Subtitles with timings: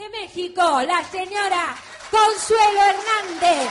[0.00, 1.76] de México, la señora
[2.10, 3.68] Consuelo Hernández.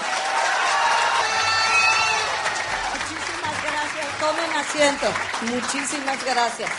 [2.94, 4.20] Muchísimas gracias.
[4.20, 5.08] Tomen asiento.
[5.56, 6.70] Muchísimas gracias.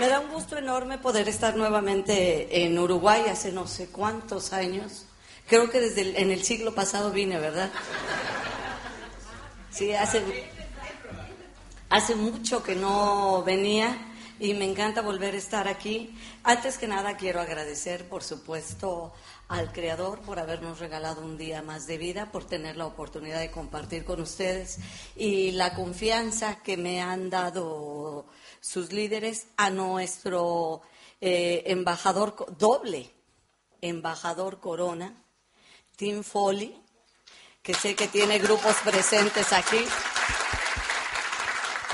[0.00, 5.04] Me da un gusto enorme poder estar nuevamente en Uruguay hace no sé cuántos años.
[5.46, 7.70] Creo que desde el, en el siglo pasado vine, ¿verdad?
[9.70, 10.50] Sí, hace,
[11.88, 13.96] hace mucho que no venía
[14.38, 16.14] y me encanta volver a estar aquí.
[16.42, 19.12] Antes que nada quiero agradecer, por supuesto,
[19.48, 23.50] al Creador por habernos regalado un día más de vida, por tener la oportunidad de
[23.50, 24.78] compartir con ustedes
[25.14, 28.26] y la confianza que me han dado
[28.60, 30.82] sus líderes, a nuestro
[31.20, 33.10] eh, embajador doble,
[33.80, 35.24] embajador Corona,
[35.96, 36.82] Tim Foley,
[37.62, 39.84] que sé que tiene grupos presentes aquí.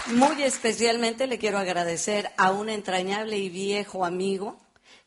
[0.06, 4.58] Muy especialmente le quiero agradecer a un entrañable y viejo amigo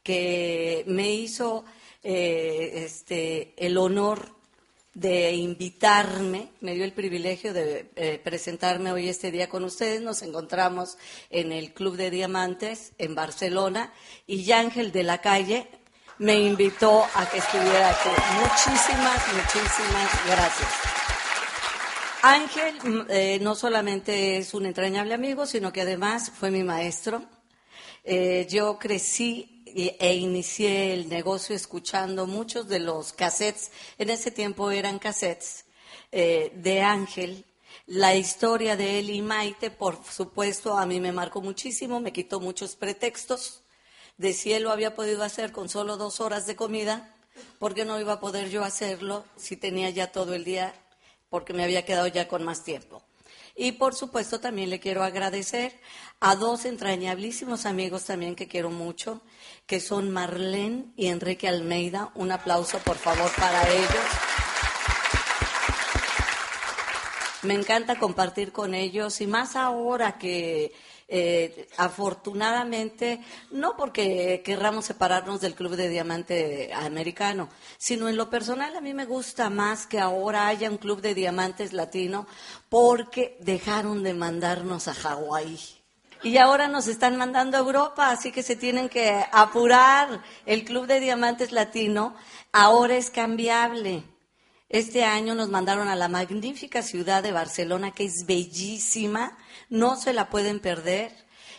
[0.03, 1.65] que me hizo
[2.01, 4.29] eh, este, el honor
[4.93, 10.01] de invitarme, me dio el privilegio de eh, presentarme hoy este día con ustedes.
[10.01, 10.97] Nos encontramos
[11.29, 13.91] en el Club de Diamantes en Barcelona
[14.25, 15.67] y Ángel de la Calle
[16.19, 18.09] me invitó a que estuviera aquí.
[18.39, 20.94] Muchísimas, muchísimas gracias.
[22.27, 27.23] Ángel mm, eh, no solamente es un entrañable amigo, sino que además fue mi maestro.
[28.03, 34.71] Eh, yo crecí e inicié el negocio escuchando muchos de los cassettes, en ese tiempo
[34.71, 35.65] eran cassettes,
[36.11, 37.45] eh, de Ángel.
[37.85, 42.39] La historia de él y Maite, por supuesto, a mí me marcó muchísimo, me quitó
[42.39, 43.61] muchos pretextos
[44.17, 47.13] de si él lo había podido hacer con solo dos horas de comida,
[47.59, 50.73] ¿por qué no iba a poder yo hacerlo si tenía ya todo el día,
[51.35, 53.03] porque me había quedado ya con más tiempo?
[53.57, 55.77] Y por supuesto también le quiero agradecer
[56.21, 59.19] a dos entrañablísimos amigos también que quiero mucho,
[59.65, 62.09] que son Marlene y Enrique Almeida.
[62.15, 64.44] Un aplauso por favor para ellos.
[67.45, 70.73] Me encanta compartir con ellos y más ahora que
[71.07, 78.75] eh, afortunadamente, no porque querramos separarnos del Club de Diamante Americano, sino en lo personal
[78.75, 82.25] a mí me gusta más que ahora haya un Club de Diamantes Latino
[82.69, 85.59] porque dejaron de mandarnos a Hawái.
[86.23, 90.23] Y ahora nos están mandando a Europa, así que se tienen que apurar.
[90.47, 92.15] El Club de Diamantes Latino
[92.51, 94.03] ahora es cambiable.
[94.69, 99.37] Este año nos mandaron a la magnífica ciudad de Barcelona, que es bellísima,
[99.69, 101.11] no se la pueden perder.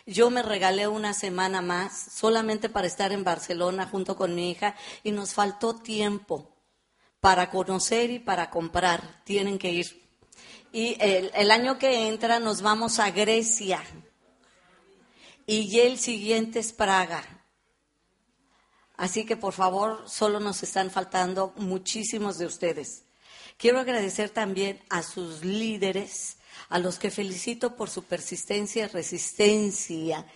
[0.07, 4.75] Yo me regalé una semana más solamente para estar en Barcelona junto con mi hija
[5.03, 6.57] y nos faltó tiempo
[7.21, 9.23] para conocer y para comprar.
[9.25, 10.07] Tienen que ir.
[10.73, 13.83] Y el, año que entra nos vamos a Grecia
[15.47, 17.36] y el siguiente es Praga.
[18.97, 23.03] Así que por favor, solo nos están faltando muchísimos de ustedes.
[23.59, 26.37] Quiero agradecer también a sus líderes,
[26.69, 30.27] a los que felicito por su persistencia, resistencia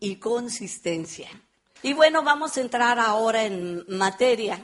[0.00, 1.28] y consistencia.
[1.82, 4.62] Y bueno, vamos a entrar ahora en materia.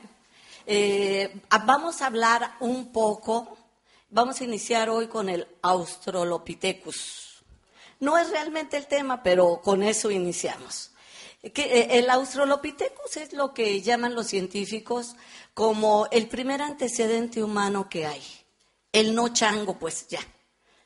[0.67, 3.57] Eh, vamos a hablar un poco,
[4.11, 7.43] vamos a iniciar hoy con el Australopithecus.
[8.01, 10.93] No es realmente el tema, pero con eso iniciamos.
[11.43, 15.15] Eh, el Australopithecus es lo que llaman los científicos
[15.55, 18.23] como el primer antecedente humano que hay.
[18.93, 20.21] El no chango, pues ya.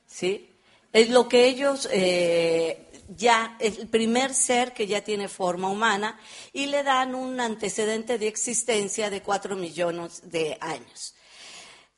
[0.07, 0.51] ¿Sí?
[0.93, 6.19] Es lo que ellos eh, ya, el primer ser que ya tiene forma humana
[6.53, 11.15] y le dan un antecedente de existencia de cuatro millones de años.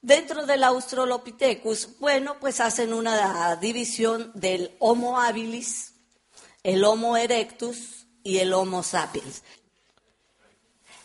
[0.01, 5.95] Dentro del Australopithecus, bueno, pues hacen una división del Homo habilis,
[6.63, 9.45] el Homo erectus, y el Homo sapiens.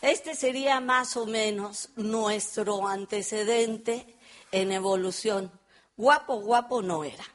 [0.02, 4.18] Este sería más o menos nuestro antecedente
[4.52, 5.52] en evolución.
[5.98, 7.26] Guapo, guapo no era.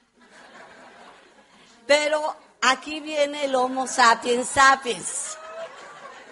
[1.87, 5.37] Pero aquí viene el Homo sapiens sapiens.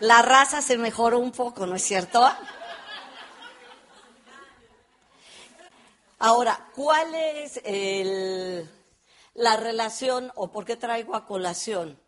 [0.01, 2.27] La raza se mejoró un poco, ¿no es cierto?
[6.19, 7.61] Ahora, ¿cuál es
[9.35, 12.02] la relación o por qué traigo a colación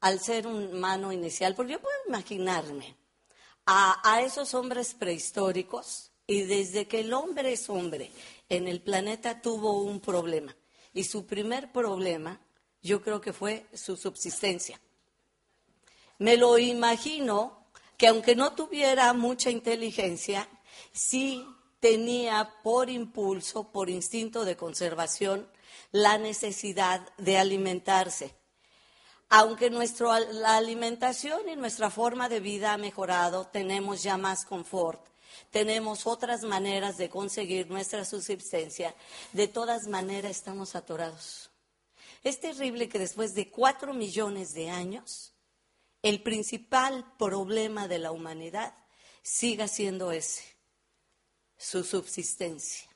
[0.00, 2.96] al ser humano inicial, porque yo puedo imaginarme
[3.66, 8.10] a, esos hombres prehistóricos y desde que el hombre es hombre
[8.48, 10.56] en el planeta tuvo un problema.
[10.94, 12.40] Y su primer problema
[12.82, 14.80] yo creo que fue su subsistencia.
[16.18, 17.66] Me lo imagino
[17.96, 20.48] que aunque no tuviera mucha inteligencia,
[20.92, 21.44] sí
[21.80, 25.48] tenía por impulso, por instinto de conservación,
[25.92, 28.34] la necesidad de alimentarse.
[29.28, 30.16] Aunque nuestra
[30.56, 35.04] alimentación y nuestra forma de vida ha mejorado, tenemos ya más confort,
[35.50, 38.94] tenemos otras maneras de conseguir nuestra subsistencia,
[39.32, 41.50] de todas maneras estamos atorados.
[42.22, 45.32] Es terrible que después de cuatro millones de años,
[46.02, 48.74] el principal problema de la humanidad
[49.22, 50.44] siga siendo ese,
[51.56, 52.88] su subsistencia.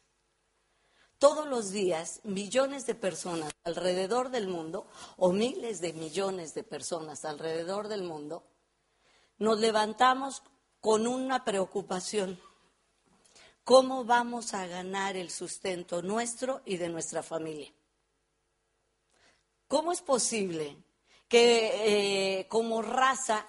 [1.20, 4.86] Todos los días, millones de personas alrededor del mundo,
[5.18, 8.42] o miles de millones de personas alrededor del mundo,
[9.36, 10.42] nos levantamos
[10.80, 12.40] con una preocupación.
[13.64, 17.70] ¿Cómo vamos a ganar el sustento nuestro y de nuestra familia?
[19.68, 20.74] ¿Cómo es posible
[21.28, 23.46] que eh, como raza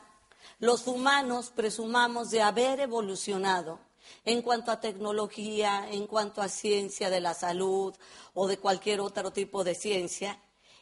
[0.60, 3.80] los humanos presumamos de haber evolucionado
[4.26, 7.96] en cuanto a tecnología, en cuanto a ciencia de la salud
[8.34, 10.40] o de cualquier otro tipo de ciencia,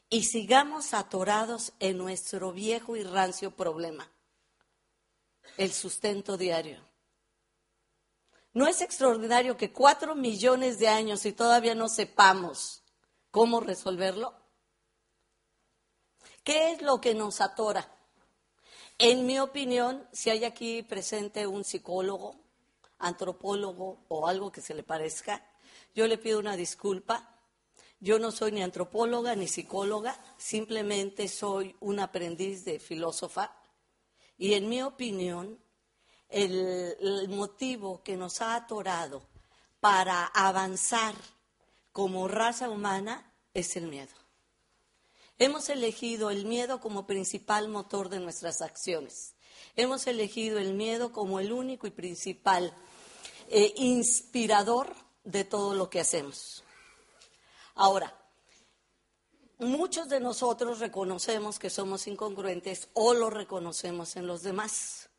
[0.10, 4.12] y sigamos atorados en nuestro viejo y rancio problema,
[5.58, 6.84] el sustento diario.
[8.54, 12.84] ¿No es extraordinario que cuatro millones de años y todavía no sepamos
[13.30, 14.34] cómo resolverlo?
[16.44, 17.96] ¿Qué es lo que nos atora?
[18.98, 22.36] En mi opinión, si hay aquí presente un psicólogo,
[23.00, 25.44] antropólogo o algo que se le parezca,
[25.96, 27.36] yo le pido una disculpa.
[28.02, 33.54] Yo no soy ni antropóloga ni psicóloga, simplemente soy un aprendiz de filósofa
[34.38, 35.60] y en mi opinión
[36.30, 39.22] el, motivo que nos ha atorado
[39.80, 41.14] para avanzar
[41.92, 44.14] como raza humana es el miedo.
[45.38, 49.36] Hemos elegido el miedo como principal motor de nuestras acciones.
[49.76, 52.74] Hemos elegido el miedo como el único y principal
[53.50, 56.64] eh, inspirador de todo lo que hacemos.
[57.76, 58.16] Ahora,
[59.58, 65.10] muchos de nosotros reconocemos que somos incongruentes o lo reconocemos en los demás.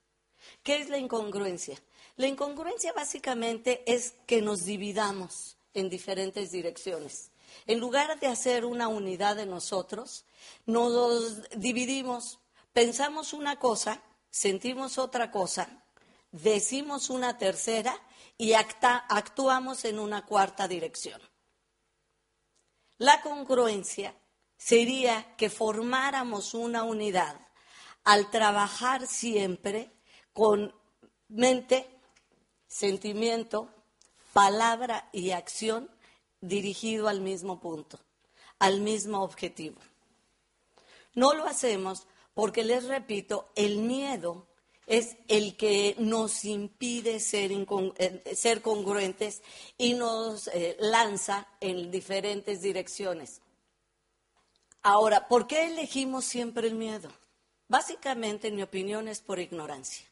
[0.62, 1.80] ¿Qué es la incongruencia?
[2.16, 7.30] La incongruencia básicamente es que nos dividamos en diferentes direcciones.
[7.66, 10.24] En lugar de hacer una unidad de nosotros,
[10.66, 12.38] nos dividimos,
[12.72, 15.82] pensamos una cosa, sentimos otra cosa,
[16.30, 18.00] decimos una tercera
[18.40, 21.20] y actuamos en una cuarta dirección.
[22.96, 24.16] La congruencia
[24.56, 27.38] sería que formáramos una unidad
[28.02, 29.92] al trabajar siempre
[30.32, 30.74] con
[31.28, 32.00] mente,
[32.66, 33.68] sentimiento,
[34.32, 35.90] palabra y acción
[36.40, 38.00] dirigido al mismo punto,
[38.58, 39.82] al mismo objetivo.
[41.14, 44.46] No lo hacemos porque, les repito, el miedo
[44.90, 49.40] es el que nos impide ser, eh, ser congruentes
[49.78, 53.40] y nos eh, lanza en diferentes direcciones.
[54.82, 57.08] Ahora, ¿por qué elegimos siempre el miedo?
[57.68, 60.04] Básicamente, en mi opinión, es por ignorancia.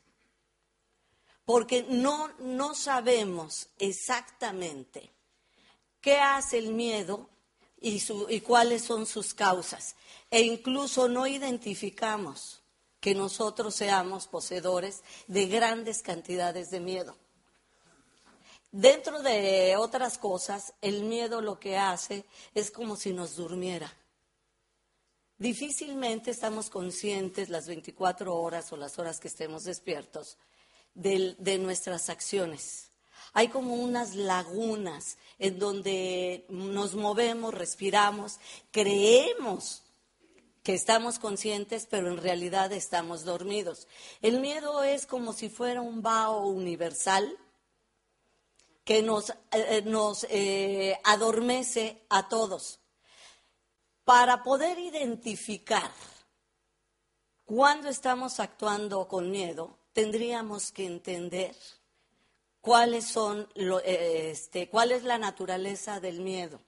[1.45, 5.11] Porque no, no sabemos exactamente
[6.01, 7.29] qué hace el miedo
[7.81, 9.97] y, y cuáles son sus causas.
[10.31, 12.63] E incluso no identificamos
[13.01, 17.17] que nosotros seamos poseedores de grandes cantidades de miedo.
[18.71, 23.91] Dentro de otras cosas, el miedo lo que hace es como si nos durmiera.
[25.39, 30.37] Difícilmente estamos conscientes las 24 horas o las horas que estemos despiertos
[30.95, 32.91] de, de nuestras acciones.
[33.33, 38.39] Hay como unas lagunas en donde nos movemos, respiramos,
[38.71, 39.83] creemos
[40.69, 43.89] que estamos conscientes, pero en realidad estamos dormidos.
[44.21, 47.39] El miedo es como si fuera un vaho universal
[48.85, 52.81] que nos, eh, nos eh, adormece a todos.
[54.05, 55.91] Para poder identificar
[57.47, 61.57] cuándo estamos actuando con miedo, tendríamos que entender
[62.61, 66.61] cuáles son eh, este, cuál es la naturaleza del miedo.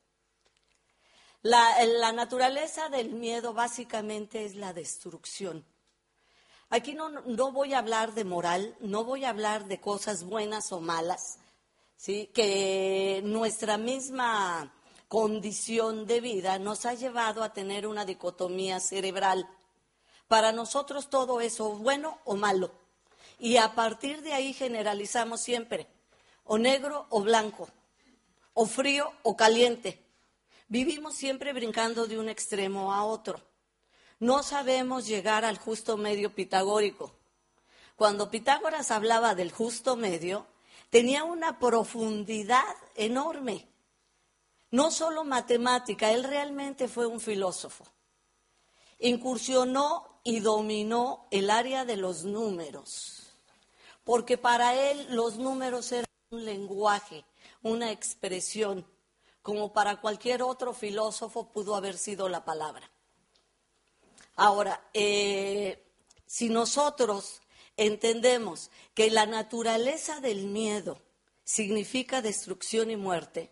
[1.43, 5.65] La, naturaleza del miedo básicamente es la destrucción.
[6.69, 10.71] Aquí no, no, voy a hablar de moral, no voy a hablar de cosas buenas
[10.71, 11.39] o malas,
[11.97, 12.31] ¿sí?
[12.35, 14.71] que nuestra misma
[15.09, 19.49] condición de vida nos ha llevado a tener una dicotomía cerebral.
[20.29, 22.71] Para nosotros todo eso bueno o malo.
[23.39, 25.89] Y a partir de ahí generalizamos siempre,
[26.45, 27.69] o negro o blanco,
[28.53, 30.10] o frío o caliente.
[30.71, 33.43] Vivimos siempre brincando de un extremo a otro.
[34.21, 37.13] No sabemos llegar al justo medio pitagórico.
[37.97, 40.47] Cuando Pitágoras hablaba del justo medio,
[40.89, 42.63] tenía una profundidad
[42.95, 43.69] enorme.
[44.71, 47.85] No solo matemática, él realmente fue un filósofo.
[49.01, 53.35] incursionó y dominó el área de los números,
[54.05, 57.25] porque para él los números eran un lenguaje,
[57.63, 58.87] una expresión,
[59.43, 62.91] como para cualquier otro filósofo pudo haber sido la palabra.
[64.37, 65.85] Ahora, eh,
[66.27, 67.41] si nosotros
[67.77, 71.01] entendemos que la naturaleza del miedo
[71.45, 73.51] significa destrucción y muerte,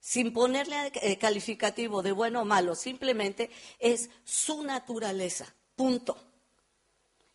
[0.00, 6.16] sin ponerle eh, calificativo de bueno o malo, simplemente es su naturaleza, punto.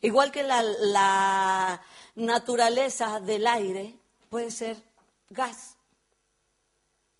[0.01, 1.81] Igual que la, la
[2.15, 3.95] naturaleza del aire
[4.29, 4.77] puede ser
[5.29, 5.74] gas.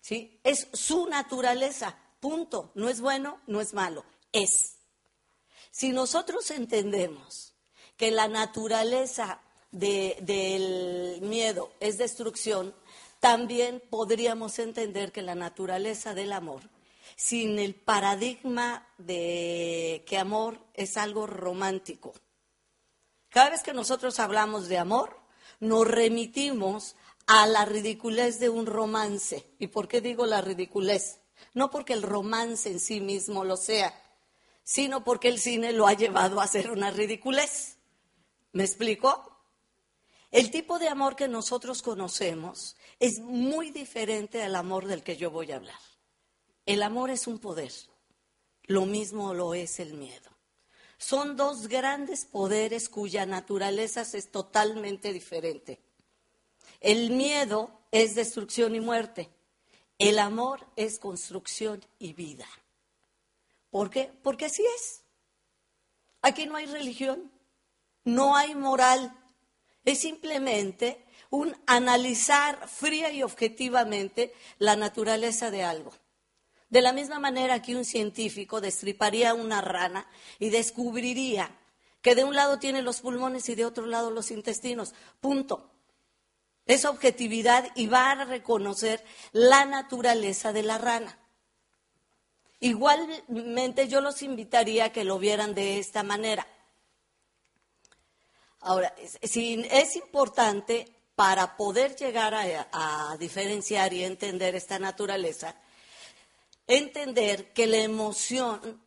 [0.06, 0.38] ¿Sí?
[0.44, 2.70] Es su naturaleza, punto.
[2.76, 4.76] No es bueno, no es malo, es.
[5.72, 7.54] Si nosotros entendemos
[7.96, 9.40] que la naturaleza
[9.72, 12.72] del miedo es destrucción,
[13.18, 16.62] también podríamos entender que la naturaleza del amor,
[17.16, 22.14] sin el paradigma de que amor es algo romántico.
[23.28, 25.18] Cada vez que nosotros hablamos de amor,
[25.58, 26.94] nos remitimos
[27.26, 29.54] a la ridiculez de un romance.
[29.58, 31.20] ¿Y por qué digo la ridiculez?
[31.54, 33.94] No porque el romance en sí mismo lo sea,
[34.62, 37.76] sino porque el cine lo ha llevado a ser una ridiculez.
[38.52, 39.32] ¿Me explico?
[40.30, 45.30] El tipo de amor que nosotros conocemos es muy diferente al amor del que yo
[45.30, 45.78] voy a hablar.
[46.64, 47.72] El amor es un poder,
[48.64, 50.30] lo mismo lo es el miedo.
[50.98, 55.85] Son dos grandes poderes cuya naturaleza es totalmente diferente.
[56.80, 59.30] El miedo es destrucción y muerte.
[59.98, 62.46] El amor es construcción y vida.
[63.70, 64.12] ¿Por qué?
[64.22, 65.02] Porque así es.
[66.22, 67.30] Aquí no hay religión,
[68.04, 69.16] no hay moral,
[69.84, 75.92] es simplemente un analizar fría y objetivamente la naturaleza de algo.
[76.68, 81.56] De la misma manera que un científico destriparía una rana y descubriría
[82.02, 84.94] que de un lado tiene los pulmones y de otro lado los intestinos.
[85.20, 85.70] Punto.
[86.66, 91.18] Es objetividad y va a reconocer la naturaleza de la rana.
[92.60, 96.46] Igualmente yo los invitaría a que lo vieran de esta manera.
[98.60, 105.54] Ahora, es, importante para poder llegar a, diferenciar y entender esta naturaleza,
[106.66, 108.82] entender que la emoción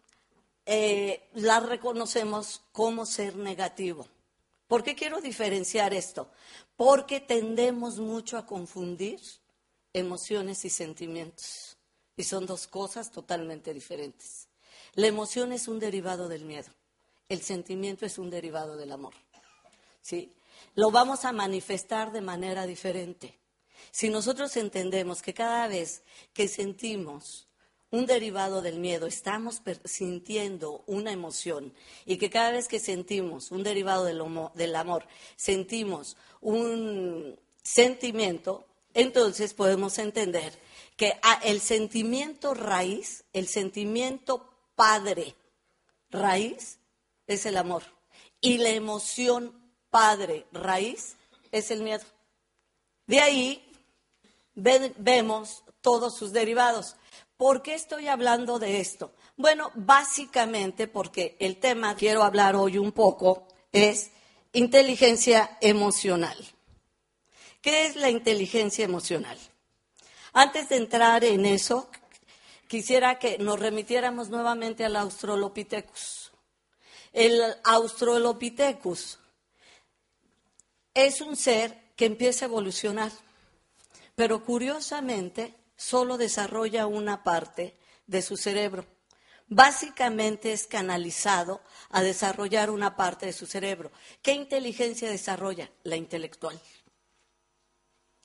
[0.65, 4.05] eh, la reconocemos como ser negativo.
[4.69, 6.29] ¿Por qué quiero diferenciar esto?
[6.75, 9.19] Porque tendemos mucho a confundir
[9.93, 11.75] emociones y sentimientos.
[12.15, 14.47] Y son dos cosas totalmente diferentes.
[14.93, 16.69] La emoción es un derivado del miedo.
[17.29, 19.15] El sentimiento es un derivado del amor.
[20.03, 20.35] ¿sí?
[20.75, 23.39] Lo vamos a manifestar de manera diferente.
[23.89, 27.48] Si nosotros entendemos que cada vez que sentimos
[27.91, 31.73] un derivado del miedo, estamos sintiendo una emoción
[32.05, 34.21] y que cada vez que sentimos un derivado del,
[34.53, 40.53] del amor, sentimos un sentimiento, entonces podemos entender
[40.95, 45.35] que el sentimiento raíz, el sentimiento padre
[46.11, 46.77] raíz
[47.25, 47.83] es el amor
[48.41, 49.53] y la emoción
[49.89, 51.15] padre raíz
[51.51, 52.03] es el miedo.
[53.07, 53.65] De ahí
[54.53, 56.95] vemos todos sus derivados.
[57.39, 59.13] ¿Por qué estoy hablando de esto?
[59.37, 64.11] Bueno, básicamente porque el tema que quiero hablar hoy un poco es
[64.51, 66.35] inteligencia emocional.
[67.61, 69.37] ¿Qué es la inteligencia emocional?
[70.33, 71.89] Antes de entrar en eso,
[72.67, 76.33] quisiera que nos remitiéramos nuevamente al Australopithecus.
[77.13, 79.17] El Australopithecus
[80.93, 83.13] es un ser que empieza a evolucionar,
[84.15, 88.85] pero curiosamente solo desarrolla una parte de su cerebro.
[89.47, 93.89] Básicamente es canalizado a desarrollar una parte de su cerebro.
[94.21, 95.71] ¿Qué inteligencia desarrolla?
[95.83, 96.59] La intelectual.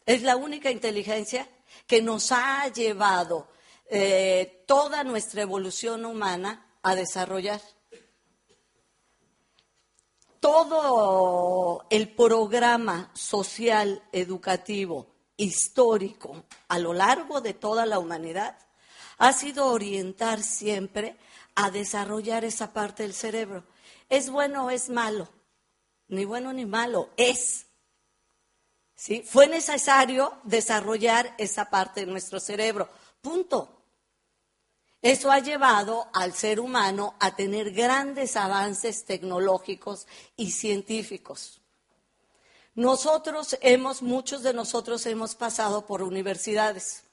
[0.05, 1.49] Es la única inteligencia
[1.87, 3.49] que nos ha llevado
[3.87, 7.61] eh, toda nuestra evolución humana a desarrollar
[10.41, 18.59] todo el programa social, educativo, histórico a lo largo de toda la humanidad
[19.19, 21.17] ha sido orientar siempre
[21.55, 23.65] a desarrollar esa parte del cerebro.
[24.09, 25.29] ¿Es bueno o es malo?
[26.09, 27.67] Ni bueno ni malo, es.
[28.95, 29.23] ¿Sí?
[29.23, 32.89] Fue necesario desarrollar esa parte de nuestro cerebro.
[33.21, 33.71] Punto.
[35.01, 41.61] Eso ha llevado al ser humano a tener grandes avances tecnológicos y científicos.
[42.75, 47.05] Nosotros hemos, muchos de nosotros hemos pasado por universidades.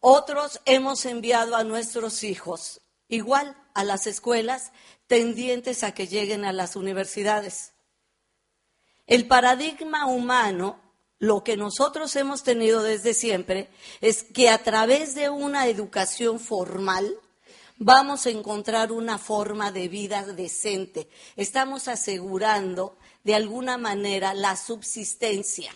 [0.00, 2.80] Otros hemos enviado a nuestros hijos
[3.12, 4.72] igual a las escuelas
[5.06, 7.72] tendientes a que lleguen a las universidades.
[9.06, 10.80] El paradigma humano,
[11.18, 13.68] lo que nosotros hemos tenido desde siempre,
[14.00, 17.14] es que a través de una educación formal
[17.76, 21.08] vamos a encontrar una forma de vida decente.
[21.36, 25.74] Estamos asegurando de alguna manera la subsistencia.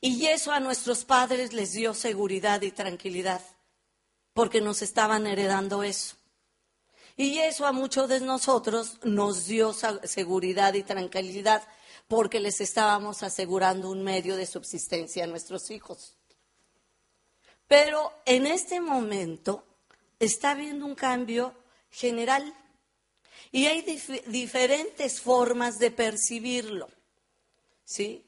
[0.00, 3.42] Y eso a nuestros padres les dio seguridad y tranquilidad,
[4.32, 6.16] porque nos estaban heredando eso.
[7.16, 11.62] Y eso a muchos de nosotros nos dio seguridad y tranquilidad,
[12.08, 16.16] porque les estábamos asegurando un medio de subsistencia a nuestros hijos.
[17.68, 19.64] Pero en este momento
[20.18, 21.54] está habiendo un cambio
[21.90, 22.54] general
[23.52, 23.82] y hay
[24.26, 26.88] diferentes formas de percibirlo.
[27.84, 28.24] ¿Sí?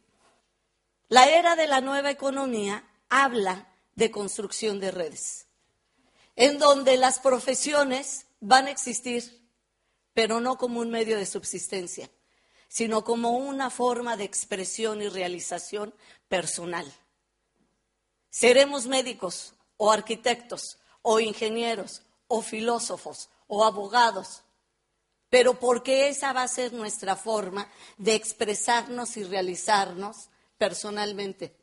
[1.09, 5.47] La era de la nueva economía habla de construcción de redes,
[6.37, 9.47] en donde las profesiones van a existir,
[10.15, 12.11] pero no como un medio de subsistencia,
[12.69, 15.95] sino como una forma de expresión y realización
[16.29, 16.91] personal.
[18.31, 24.43] Seremos médicos o arquitectos o ingenieros o filósofos o abogados,
[25.33, 31.57] pero porque esa va a ser nuestra forma de expresarnos y realizarnos personalmente,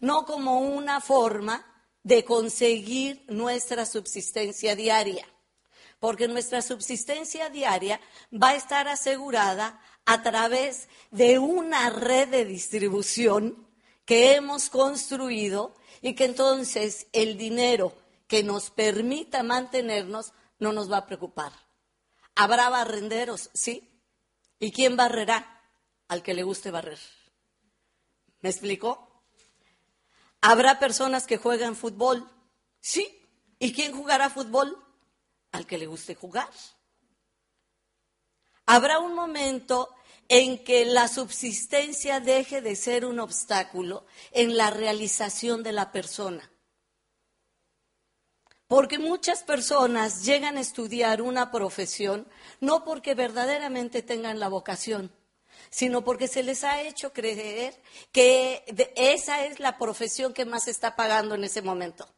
[0.00, 1.64] no como una forma
[2.02, 5.26] de conseguir nuestra subsistencia diaria,
[5.98, 7.98] porque nuestra subsistencia diaria
[8.30, 13.66] va a estar asegurada a través de una red de distribución
[14.04, 17.94] que hemos construido y que entonces el dinero
[18.26, 21.61] que nos permita mantenernos no nos va a preocupar.
[22.34, 23.88] Habrá barrenderos, sí.
[24.58, 25.60] ¿Y quién barrerá?
[26.08, 26.98] Al que le guste barrer.
[28.40, 29.24] ¿Me explicó?
[30.40, 32.28] Habrá personas que juegan fútbol,
[32.80, 33.18] sí.
[33.58, 34.76] ¿Y quién jugará fútbol?
[35.52, 36.50] Al que le guste jugar.
[38.66, 39.94] Habrá un momento
[40.28, 46.51] en que la subsistencia deje de ser un obstáculo en la realización de la persona.
[48.72, 52.26] Porque muchas personas llegan a estudiar una profesión
[52.58, 55.12] no porque verdaderamente tengan la vocación,
[55.68, 57.78] sino porque se les ha hecho creer
[58.12, 58.64] que
[58.96, 62.08] esa es la profesión que más está pagando en ese momento.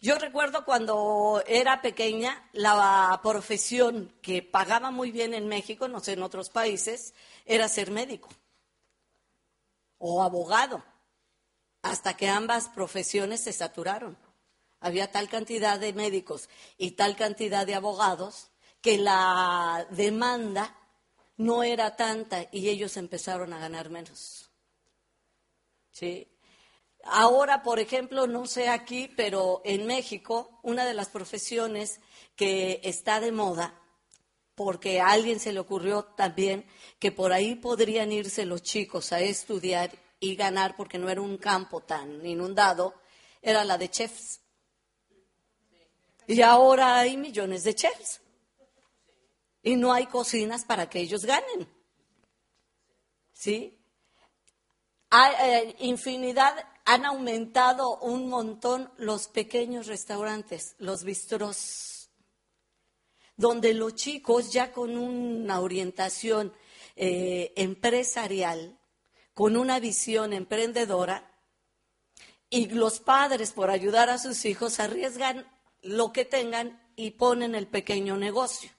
[0.00, 6.12] Yo recuerdo cuando era pequeña, la profesión que pagaba muy bien en México, no sé,
[6.12, 7.12] en otros países,
[7.44, 8.28] era ser médico
[9.98, 10.84] o abogado,
[11.82, 14.16] hasta que ambas profesiones se saturaron
[14.84, 18.50] había tal cantidad de médicos y tal cantidad de abogados
[18.82, 20.76] que la demanda
[21.38, 24.50] no era tanta y ellos empezaron a ganar menos.
[25.90, 26.28] ¿Sí?
[27.04, 32.00] Ahora, por ejemplo, no sé aquí, pero en México, una de las profesiones
[32.36, 33.80] que está de moda,
[34.54, 36.66] porque a alguien se le ocurrió también
[36.98, 41.38] que por ahí podrían irse los chicos a estudiar y ganar, porque no era un
[41.38, 42.94] campo tan inundado,
[43.40, 44.43] era la de chefs.
[46.26, 48.20] Y ahora hay millones de chefs.
[49.62, 51.68] Y no hay cocinas para que ellos ganen.
[53.32, 53.78] ¿Sí?
[55.10, 62.10] Hay eh, infinidad, han aumentado un montón los pequeños restaurantes, los bistros,
[63.36, 66.52] donde los chicos ya con una orientación
[66.96, 68.78] eh, empresarial,
[69.34, 71.30] con una visión emprendedora,
[72.50, 75.46] y los padres por ayudar a sus hijos arriesgan
[75.84, 78.70] lo que tengan y ponen el pequeño negocio.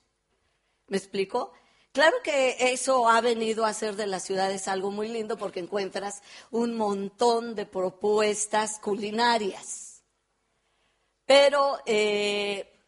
[0.88, 1.52] ¿Me explico?
[1.92, 6.22] Claro que eso ha venido a hacer de las ciudades algo muy lindo porque encuentras
[6.50, 10.02] un montón de propuestas culinarias.
[11.24, 12.84] Pero eh,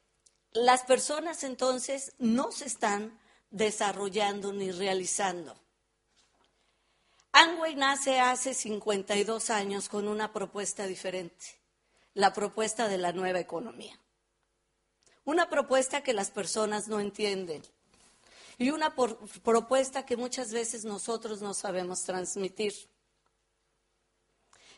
[0.53, 3.19] las personas entonces no se están
[3.51, 5.59] desarrollando ni realizando.
[7.33, 11.47] Angway nace hace 52 años con una propuesta diferente,
[12.15, 13.99] la propuesta de la nueva economía.
[15.29, 17.63] Una propuesta que las personas no entienden
[18.57, 18.95] y una
[19.45, 22.73] propuesta que muchas veces nosotros no sabemos transmitir.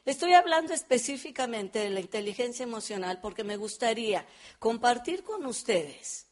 [0.04, 4.26] Estoy hablando específicamente de la inteligencia emocional porque me gustaría
[4.58, 6.26] compartir con ustedes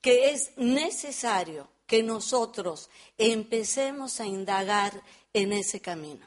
[0.00, 5.02] que es necesario que nosotros empecemos a indagar
[5.32, 6.24] en ese camino,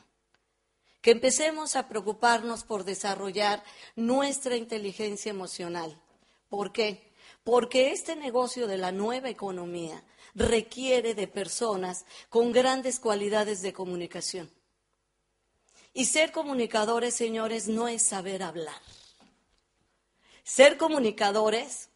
[0.99, 3.63] que empecemos a preocuparnos por desarrollar
[3.95, 5.97] nuestra inteligencia emocional.
[6.49, 7.08] ¿Por qué?
[7.49, 10.03] Porque este negocio de la nueva economía
[10.35, 14.51] requiere de personas con grandes cualidades de comunicación.
[15.91, 18.79] Y ser comunicadores, señores, no es saber hablar.
[20.43, 21.89] Ser comunicadores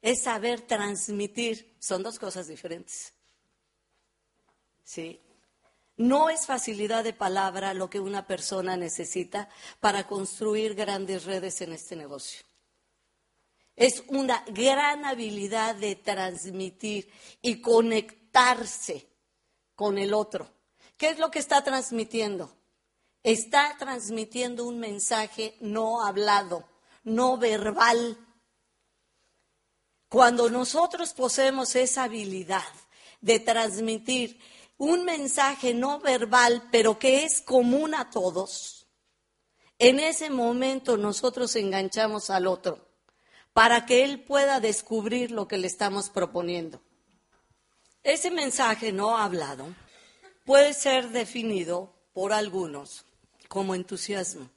[0.00, 1.76] es saber transmitir.
[1.78, 3.12] Son dos cosas diferentes.
[4.82, 5.20] ¿Sí?
[5.96, 11.72] No es facilidad de palabra lo que una persona necesita para construir grandes redes en
[11.72, 12.42] este negocio.
[13.76, 19.08] Es una gran habilidad de transmitir y conectarse
[19.74, 20.50] con el otro.
[20.96, 22.54] ¿Qué es lo que está transmitiendo?
[23.22, 26.68] Está transmitiendo un mensaje no hablado,
[27.02, 28.18] no verbal.
[30.08, 32.62] Cuando nosotros poseemos esa habilidad
[33.20, 34.38] de transmitir
[34.76, 38.86] un mensaje no verbal, pero que es común a todos,
[39.78, 42.91] en ese momento nosotros enganchamos al otro
[43.52, 46.80] para que él pueda descubrir lo que le estamos proponiendo.
[48.02, 49.74] Ese mensaje no hablado
[50.44, 53.04] puede ser definido por algunos
[53.48, 54.50] como entusiasmo,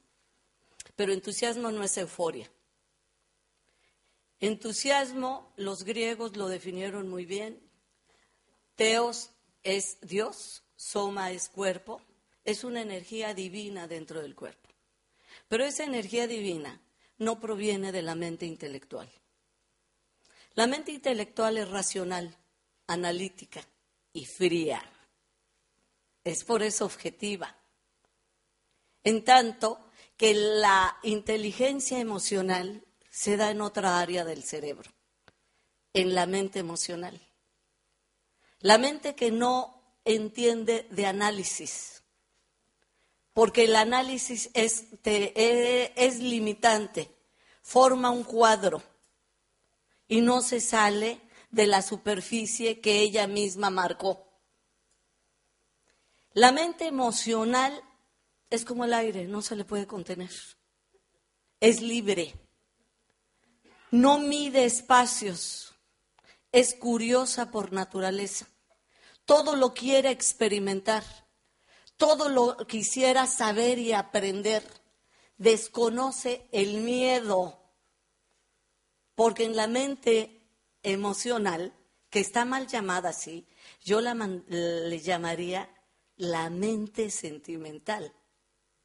[0.96, 2.50] pero entusiasmo no es euforia.
[4.40, 7.60] Entusiasmo, los griegos lo definieron muy bien.
[8.74, 9.30] Teos
[9.62, 12.02] es Dios, soma es cuerpo,
[12.44, 14.68] es una energía divina dentro del cuerpo.
[15.48, 16.80] Pero esa energía divina
[17.18, 19.10] no proviene de la mente intelectual.
[20.54, 22.36] La mente intelectual es racional,
[22.86, 23.62] analítica
[24.12, 24.82] y fría.
[26.24, 27.56] Es por eso objetiva.
[29.04, 34.90] En tanto que la inteligencia emocional se da en otra área del cerebro,
[35.92, 37.20] en la mente emocional.
[38.60, 41.95] La mente que no entiende de análisis,
[43.36, 47.14] porque el análisis es, eh, es limitante,
[47.60, 48.82] forma un cuadro
[50.08, 51.20] y no se sale
[51.50, 54.26] de la superficie que ella misma marcó.
[56.32, 57.78] La mente emocional
[58.48, 60.30] es como el aire, no se le puede contener.
[61.60, 62.32] Es libre.
[63.90, 65.74] No mide espacios.
[66.52, 68.48] Es curiosa por naturaleza.
[69.26, 71.25] Todo lo quiere experimentar
[71.96, 74.62] todo lo quisiera saber y aprender.
[75.38, 77.58] Desconoce el miedo,
[79.14, 80.40] porque en la mente
[80.82, 81.74] emocional,
[82.10, 83.46] que está mal llamada así,
[83.84, 85.68] yo la le llamaría
[86.16, 88.12] la mente sentimental.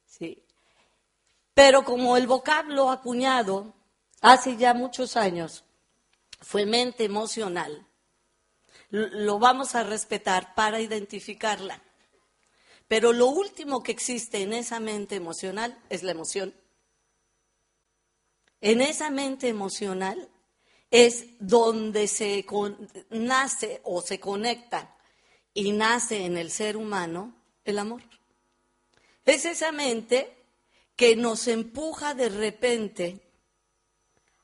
[0.06, 0.44] ¿sí?
[1.54, 3.74] Pero como el vocablo acuñado
[4.20, 5.64] hace ya muchos años
[6.40, 7.86] fue mente emocional,
[8.90, 11.82] lo vamos a respetar para identificarla.
[12.92, 16.54] Pero lo último que existe en esa mente emocional es la emoción.
[18.60, 20.28] En esa mente emocional
[20.90, 22.44] es donde se
[23.08, 24.94] nace o se conecta
[25.54, 28.02] y nace en el ser humano el amor.
[29.24, 30.44] Es esa mente
[30.94, 33.22] que nos empuja de repente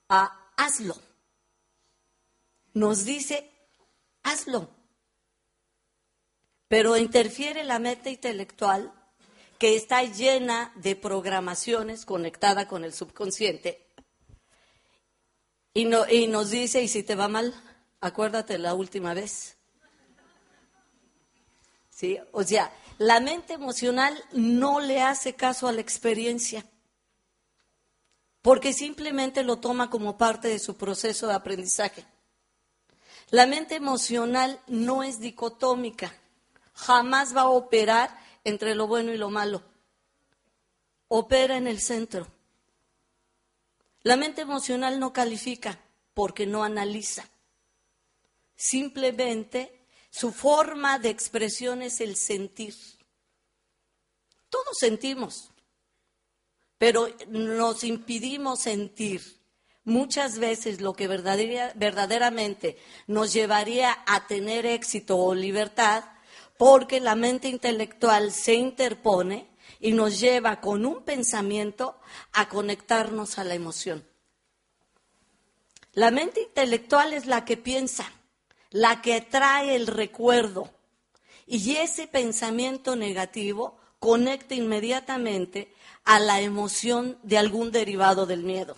[0.08, 0.96] a hazlo.
[2.72, 3.50] Nos dice,
[4.22, 4.77] hazlo
[6.68, 8.92] pero interfiere la mente intelectual
[9.58, 13.88] que está llena de programaciones conectada con el subconsciente
[15.74, 17.54] y, nos dice, y si te va mal,
[18.00, 19.56] acuérdate la última vez.
[21.88, 22.18] ¿Sí?
[22.32, 26.64] O sea, la mente emocional no le hace caso a la experiencia,
[28.42, 32.04] porque simplemente lo toma como parte de su proceso de aprendizaje.
[33.30, 36.12] La mente emocional no es dicotómica
[36.78, 39.62] jamás va a operar entre lo bueno y lo malo.
[41.08, 42.28] Opera en el centro.
[44.02, 45.80] La mente emocional no califica
[46.14, 47.28] porque no analiza.
[48.54, 52.74] Simplemente su forma de expresión es el sentir.
[54.48, 55.50] Todos sentimos,
[56.78, 59.36] pero nos impidimos sentir.
[59.84, 66.04] Muchas veces lo que verdaderamente nos llevaría a tener éxito o libertad
[66.58, 69.46] porque la mente intelectual se interpone
[69.80, 71.96] y nos lleva con un pensamiento
[72.32, 74.04] a conectarnos a la emoción.
[75.92, 78.12] La mente intelectual es la que piensa,
[78.70, 80.68] la que trae el recuerdo
[81.46, 85.72] y ese pensamiento negativo conecta inmediatamente
[86.04, 88.76] a la emoción de algún derivado del miedo.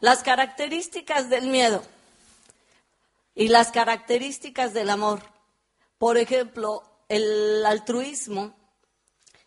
[0.00, 1.82] Las características del miedo
[3.34, 5.39] y las características del amor
[6.00, 8.56] por ejemplo, el altruismo,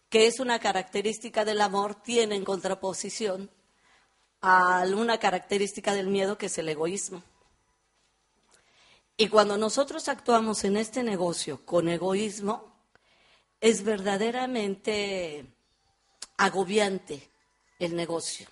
[0.08, 3.50] que es una característica del amor, tiene en contraposición
[4.40, 7.24] a una característica del miedo que es el egoísmo.
[9.18, 12.72] Y cuando nosotros actuamos en este negocio con egoísmo,
[13.60, 15.48] es verdaderamente
[16.38, 17.32] agobiante
[17.80, 18.48] el negocio.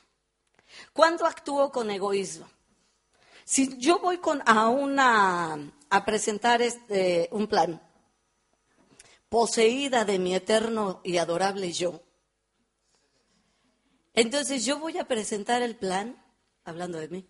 [0.91, 2.47] ¿Cuándo actúo con egoísmo?
[3.45, 7.79] Si yo voy a, una, a presentar este, un plan,
[9.31, 12.03] poseída de mi eterno y adorable yo,
[14.13, 16.21] entonces yo voy a presentar el plan
[16.65, 17.25] hablando de mí.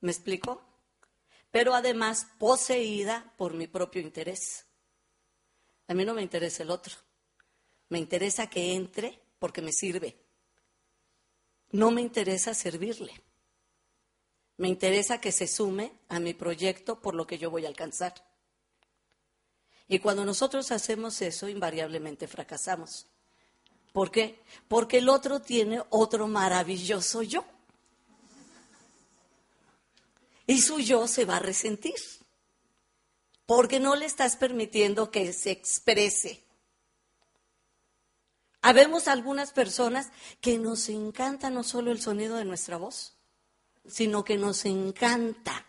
[0.00, 0.62] ¿Me explico?
[1.50, 4.64] Pero además poseída por mi propio interés.
[5.88, 6.94] A mí no me interesa el otro.
[7.90, 10.16] Me interesa que entre porque me sirve.
[11.70, 13.12] No me interesa servirle.
[14.56, 18.14] Me interesa que se sume a mi proyecto por lo que yo voy a alcanzar.
[19.88, 23.06] Y cuando nosotros hacemos eso, invariablemente fracasamos.
[23.92, 24.42] ¿Por qué?
[24.68, 27.44] Porque el otro tiene otro maravilloso yo.
[30.46, 31.94] Y su yo se va a resentir.
[33.46, 36.44] Porque no le estás permitiendo que se exprese.
[38.60, 43.16] Habemos algunas personas que nos encanta no solo el sonido de nuestra voz,
[43.86, 45.64] sino que nos encanta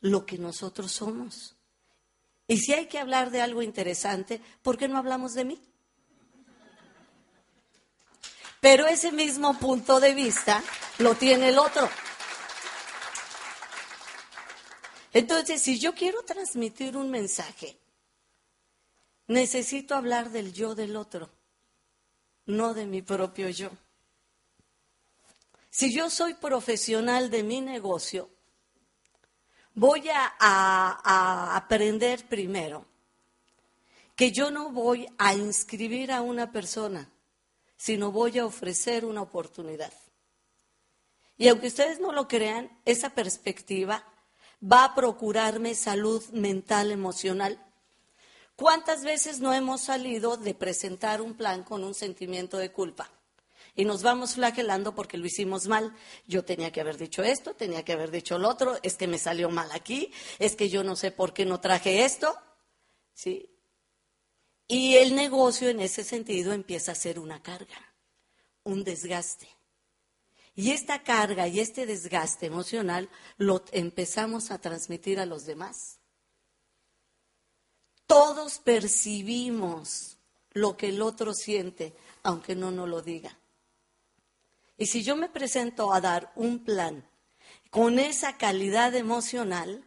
[0.00, 1.56] lo que nosotros somos.
[2.52, 5.58] Y si hay que hablar de algo interesante, ¿por qué no hablamos de mí?
[8.60, 10.62] Pero ese mismo punto de vista
[10.98, 11.88] lo tiene el otro.
[15.14, 17.78] Entonces, si yo quiero transmitir un mensaje,
[19.28, 21.30] necesito hablar del yo del otro
[22.44, 23.70] no de mi propio yo.
[25.70, 28.28] Si yo soy profesional de mi negocio,
[29.74, 32.86] voy a, aprender primero
[34.16, 37.10] que yo no voy a inscribir a una persona,
[37.76, 39.92] sino voy a ofrecer una oportunidad.
[41.38, 44.04] Y aunque ustedes no lo crean, esa perspectiva
[44.62, 47.58] va a procurarme salud mental, emocional
[48.56, 53.10] ¿Cuántas veces no hemos salido de presentar un plan con un sentimiento de culpa?
[53.74, 55.96] Y nos vamos flagelando porque lo hicimos mal.
[56.26, 59.18] Yo tenía que haber dicho esto, tenía que haber dicho lo otro, es que me
[59.18, 62.36] salió mal aquí, es que yo no sé por qué no traje esto.
[63.14, 63.48] ¿Sí?
[64.68, 67.94] Y el negocio en ese sentido empieza a ser una carga,
[68.64, 69.48] un desgaste.
[70.54, 73.08] Y esta carga y este desgaste emocional
[73.38, 75.98] lo empezamos a transmitir a los demás.
[78.06, 80.18] Todos percibimos
[80.52, 83.38] lo que el otro siente, aunque no nos lo diga.
[84.76, 87.08] Y si yo me presento a dar un plan
[87.70, 89.84] con esa calidad emocional,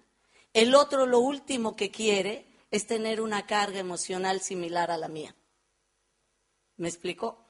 [0.53, 5.35] el otro lo último que quiere es tener una carga emocional similar a la mía.
[6.77, 7.45] ¿Me explico?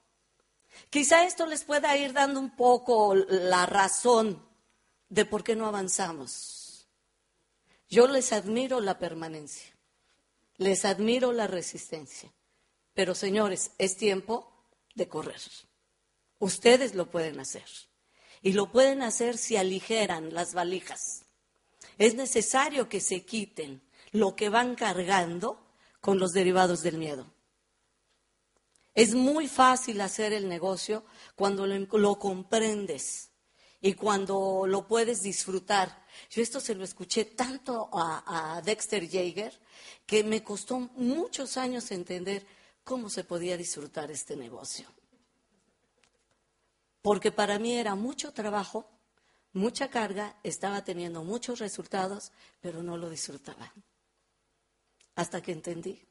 [0.90, 4.44] Quizá esto les pueda ir dando un poco la razón
[5.10, 6.88] de por qué no avanzamos.
[7.88, 9.74] Yo les admiro la permanencia.
[10.58, 12.34] Les admiro la resistencia.
[12.94, 14.52] Pero señores, es tiempo
[14.96, 15.42] de correr.
[16.40, 17.66] Ustedes lo pueden hacer.
[18.42, 21.26] Y lo pueden hacer si aligeran las valijas.
[21.98, 25.66] Es necesario que se quiten lo que van cargando
[26.02, 27.34] con los derivados del miedo.
[28.94, 31.04] Es muy fácil hacer el negocio
[31.36, 33.32] cuando lo, comprendes
[33.82, 36.06] y cuando lo puedes disfrutar.
[36.30, 39.60] Yo esto se lo escuché tanto a, a Dexter Jaeger
[40.06, 42.46] que me costó muchos años entender
[42.86, 44.88] cómo se podía disfrutar este negocio.
[47.06, 48.90] Porque para mí era mucho trabajo,
[49.54, 53.72] mucha carga, estaba teniendo muchos resultados, pero no lo disfrutaba.
[55.14, 56.02] Hasta que entendí.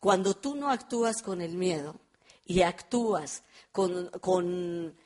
[0.00, 2.00] Cuando tú no actúas con el miedo
[2.44, 4.96] y actúas con, con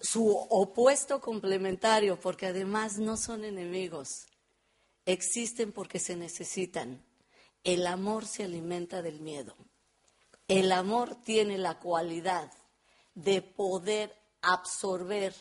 [0.00, 4.28] su opuesto complementario, porque además no son enemigos,
[5.04, 7.04] existen porque se necesitan.
[7.64, 9.54] El amor se alimenta del miedo.
[10.46, 12.50] El amor tiene la cualidad
[13.14, 15.34] de poder absorber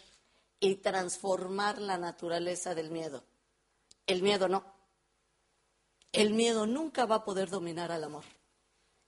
[0.60, 3.24] y transformar la naturaleza del miedo.
[4.06, 4.64] El miedo no.
[6.12, 8.24] El miedo nunca va a poder dominar al amor.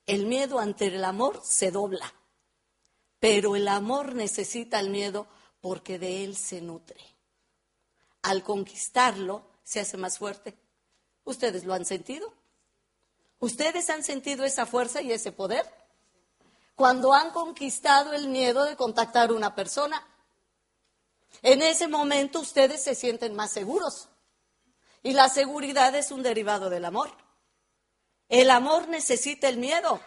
[0.06, 2.14] El miedo ante el amor se dobla,
[3.20, 5.28] pero el amor necesita el miedo
[5.62, 7.00] porque de él se nutre.
[8.22, 10.58] Al conquistarlo se hace más fuerte.
[11.24, 12.34] ¿Ustedes lo han sentido?
[13.40, 15.66] ¿Ustedes han sentido esa fuerza y ese poder?
[16.80, 20.02] Cuando han conquistado el miedo de contactar a una persona.
[21.42, 24.08] En ese momento ustedes se sienten más seguros.
[25.04, 27.12] Y la seguridad es un derivado del amor.
[28.30, 30.00] El amor necesita el miedo.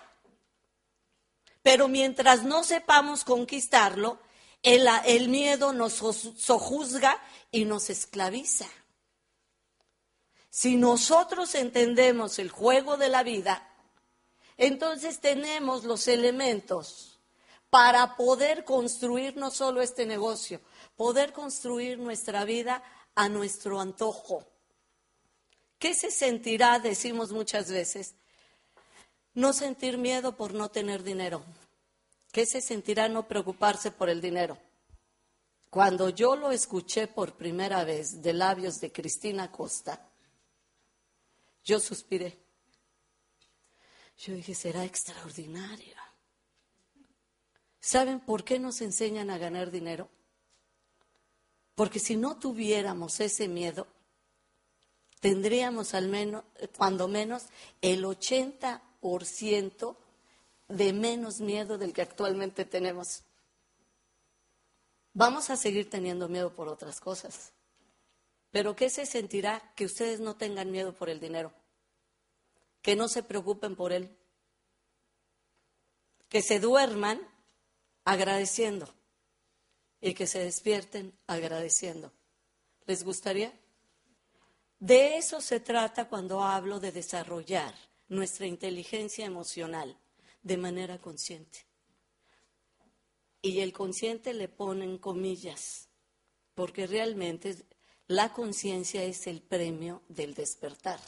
[1.63, 4.19] Pero mientras no sepamos conquistarlo,
[4.63, 5.93] el, miedo nos
[6.39, 8.67] sojuzga y nos esclaviza.
[10.49, 13.72] Si nosotros entendemos el juego de la vida,
[14.63, 17.19] entonces tenemos los elementos
[17.69, 20.61] para poder construir no solo este negocio,
[20.95, 22.81] poder construir nuestra vida
[23.17, 24.47] a nuestro antojo.
[25.81, 28.15] ¿Qué se sentirá, decimos muchas veces,
[29.35, 31.43] no sentir miedo por no tener dinero?
[32.31, 34.59] ¿Qué se sentirá no preocuparse por el dinero?
[35.71, 40.09] Cuando yo lo escuché por primera vez de labios de Cristina Costa,
[41.65, 42.39] yo suspiré.
[44.23, 46.01] Yo dije, será extraordinaria.
[47.81, 50.09] ¿Saben por qué nos enseñan a ganar dinero?
[51.75, 53.89] Porque si no tuviéramos ese miedo,
[55.19, 56.45] tendríamos al menos,
[56.77, 57.47] cuando menos,
[57.81, 59.97] el 80%
[60.69, 63.25] de menos miedo del que actualmente tenemos.
[65.15, 67.51] Vamos a seguir teniendo miedo por otras cosas.
[68.53, 71.53] Pero ¿qué se sentirá que ustedes no tengan miedo por el dinero?
[72.83, 74.15] Que no se preocupen por él.
[76.29, 77.21] Que se duerman
[78.05, 78.93] agradeciendo
[80.01, 82.13] y que se despierten agradeciendo.
[82.87, 83.53] ¿Les gustaría?
[84.81, 87.73] De eso se trata cuando hablo de desarrollar
[88.09, 89.97] nuestra inteligencia emocional
[90.43, 91.67] de manera consciente.
[93.41, 95.89] Y el consciente le ponen comillas,
[96.55, 97.57] porque realmente
[98.09, 101.01] la conciencia es el premio del despertar.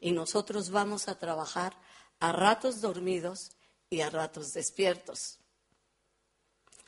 [0.00, 1.76] Y nosotros vamos a trabajar
[2.20, 3.52] a ratos dormidos
[3.90, 5.38] y a ratos despiertos.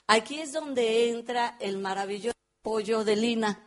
[0.07, 3.65] Aquí es donde entra el maravilloso apoyo de Lina.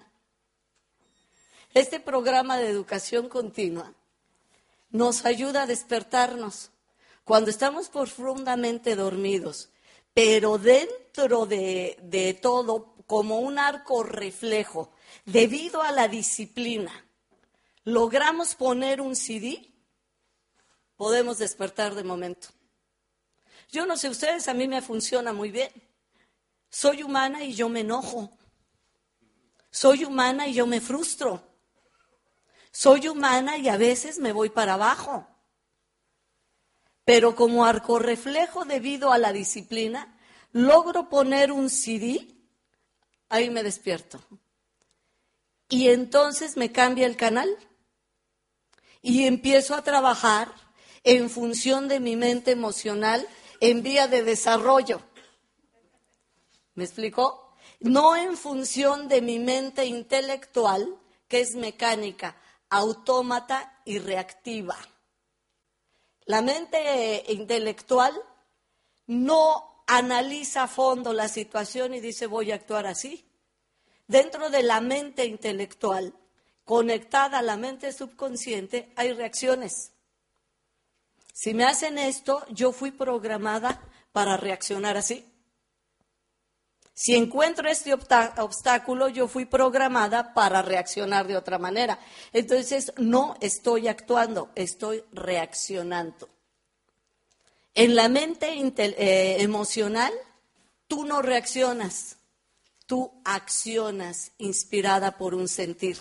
[1.74, 3.94] Este programa de educación continua
[4.94, 6.70] nos ayuda a despertarnos
[7.26, 9.70] cuando estamos profundamente dormidos,
[10.14, 14.92] pero dentro de, de todo, como un arco reflejo,
[15.26, 17.06] debido a la disciplina,
[17.84, 19.74] logramos poner un CD,
[20.96, 22.50] podemos despertar de momento.
[23.72, 25.72] Yo no sé ustedes, a mí me funciona muy bien.
[26.70, 28.38] Soy humana y yo me enojo.
[29.72, 31.42] Soy humana y yo me frustro.
[32.72, 35.28] Soy humana y a veces me voy para abajo.
[37.06, 40.18] Pero como arco reflejo debido a la disciplina,
[40.52, 42.28] logro poner un CD,
[43.30, 44.24] ahí me despierto.
[45.70, 47.58] Y entonces me cambia el canal
[49.04, 50.52] y empiezo a trabajar
[51.04, 53.28] en función de mi mente emocional
[53.60, 55.02] en vía de desarrollo.
[56.74, 57.54] ¿Me explicó?
[57.82, 62.38] No en función de mi mente intelectual, que es mecánica,
[62.70, 64.78] autómata y reactiva.
[66.26, 68.14] La mente intelectual
[69.08, 73.26] no analiza a fondo la situación y dice voy a actuar así.
[74.08, 76.14] Dentro de la mente intelectual,
[76.66, 79.92] conectada a la mente subconsciente, hay reacciones.
[81.34, 85.26] Si me hacen esto, yo fui programada para reaccionar así.
[86.96, 92.00] Si encuentro este obstáculo, yo fui programada para reaccionar de otra manera.
[92.32, 96.30] Entonces, no estoy actuando, estoy reaccionando.
[97.74, 100.14] En la mente eh, emocional,
[100.88, 102.18] tú no reaccionas,
[102.86, 105.98] tú accionas inspirada por un sentir.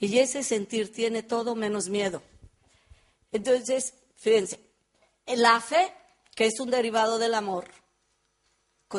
[0.00, 2.22] Y ese sentir tiene todo menos miedo.
[3.30, 4.58] Entonces, fíjense,
[5.26, 5.92] la fe,
[6.34, 7.68] que es un derivado del amor,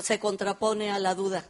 [0.01, 1.45] se contrapone a la duda.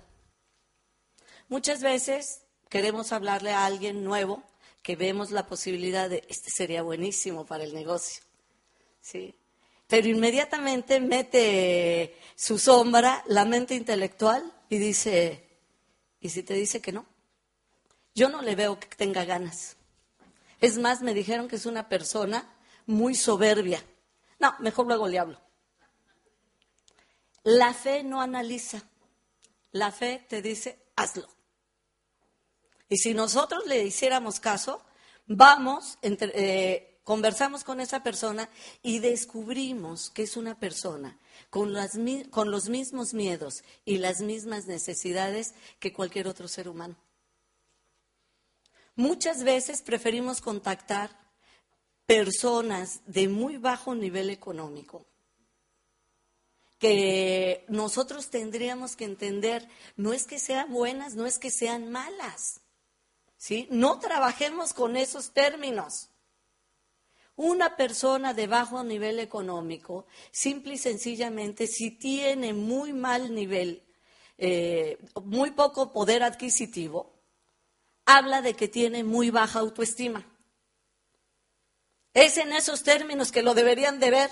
[1.49, 4.41] Muchas veces queremos hablarle a alguien nuevo
[4.81, 8.23] que vemos la posibilidad de, este sería buenísimo para el negocio.
[9.01, 9.35] ¿Sí?
[9.87, 15.45] Pero inmediatamente mete su sombra la mente intelectual y dice,
[16.21, 17.05] ¿y si te dice que no?
[18.13, 19.77] Yo no le veo que tenga ganas.
[20.59, 22.47] Es más, me dijeron que es una persona
[22.85, 23.83] muy soberbia.
[24.39, 25.39] No, mejor luego le hablo.
[27.43, 28.83] La fe no analiza.
[29.71, 31.27] La fe te dice, hazlo.
[32.89, 34.83] Y si nosotros le hiciéramos caso,
[35.25, 38.49] vamos, eh, conversamos con esa persona
[38.83, 41.17] y descubrimos que es una persona
[41.49, 41.73] con,
[42.29, 46.97] con los mismos miedos y las mismas necesidades que cualquier otro ser humano.
[48.95, 51.11] Muchas veces preferimos contactar
[52.05, 55.05] personas de muy bajo nivel económico
[56.81, 62.61] que nosotros tendríamos que entender, no es que sean buenas, no es que sean malas.
[63.37, 63.67] ¿sí?
[63.69, 66.09] No trabajemos con esos términos.
[67.35, 73.83] Una persona de bajo nivel económico, simple y sencillamente, si tiene muy mal nivel,
[74.39, 77.10] eh, muy poco poder adquisitivo,
[78.17, 80.25] habla de que tiene muy baja autoestima.
[82.13, 84.31] Es en esos términos que lo deberían de ver.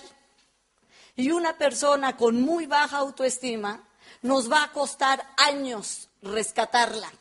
[1.16, 3.88] Y una persona con muy baja autoestima
[4.22, 7.12] nos va a costar años rescatarla.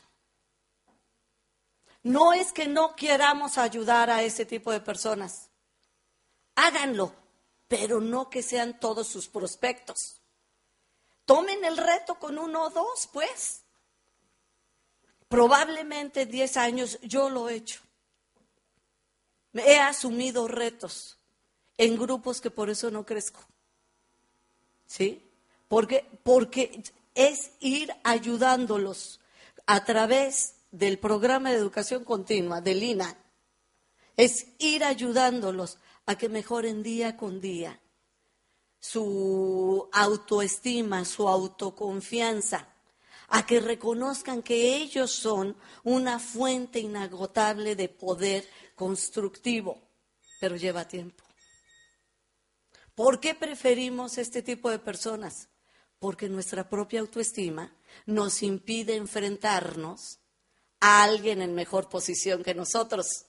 [2.03, 5.49] No es que no queramos ayudar a ese tipo de personas.
[6.55, 7.13] Háganlo,
[7.67, 10.21] pero no que sean todos sus prospectos.
[11.25, 13.63] Tomen el reto con uno o dos, pues.
[15.29, 17.79] Probablemente 10 años yo lo he hecho.
[19.53, 21.17] He asumido retos
[21.77, 23.39] en grupos que por eso no crezco.
[24.85, 25.23] ¿Sí?
[25.67, 26.83] Porque, porque
[27.15, 29.21] es ir ayudándolos
[29.65, 33.15] a través del programa de educación continua, del INA.
[34.17, 37.79] Es ir ayudándolos a que mejoren día con día
[38.79, 42.67] su autoestima, su autoconfianza,
[43.29, 49.81] a que reconozcan que ellos son una fuente inagotable de poder constructivo,
[50.39, 51.23] pero lleva tiempo.
[52.95, 55.49] ¿Por qué preferimos este tipo de personas?
[55.99, 57.73] Porque nuestra propia autoestima
[58.05, 60.19] nos impide enfrentarnos
[60.79, 63.25] a alguien en mejor posición que nosotros.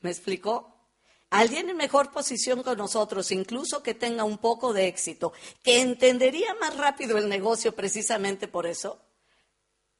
[0.00, 0.77] ¿Me explicó?
[1.30, 6.54] Alguien en mejor posición que nosotros, incluso que tenga un poco de éxito, que entendería
[6.54, 8.98] más rápido el negocio precisamente por eso,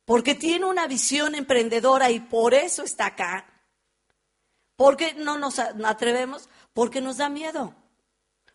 [0.07, 3.63] porque tiene una visión emprendedora y por eso está acá.
[4.75, 6.49] ¿Por qué no nos atrevemos?
[6.73, 7.75] Porque nos da miedo,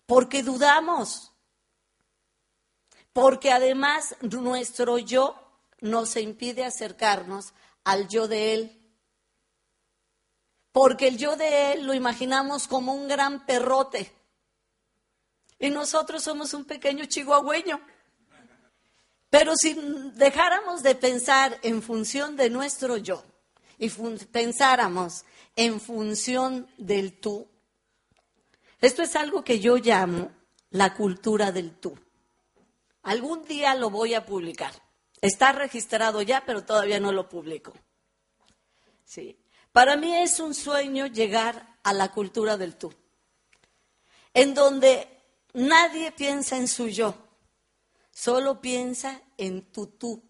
[0.07, 1.32] porque dudamos,
[3.11, 5.36] porque además nuestro yo
[5.80, 7.53] nos impide acercarnos
[7.84, 8.82] al yo de él
[10.74, 14.11] porque el yo de él lo imaginamos como un gran perrote.
[15.59, 17.80] Y nosotros somos un pequeño chihuahueño.
[19.30, 19.76] Pero si
[20.15, 23.24] dejáramos de pensar en función de nuestro yo
[23.78, 23.89] y
[24.32, 27.47] pensáramos en función del tú,
[28.82, 30.32] esto es algo que yo llamo
[30.71, 31.97] la cultura del tú.
[33.03, 34.74] Algún día lo voy a publicar.
[35.21, 37.74] Está registrado ya, pero todavía no lo publico.
[39.05, 39.38] Sí.
[39.74, 42.93] Para mí es un sueño llegar a la cultura del tú,
[44.34, 45.09] en donde
[45.53, 47.15] nadie piensa en su yo,
[48.11, 50.24] solo piensa en tu tú.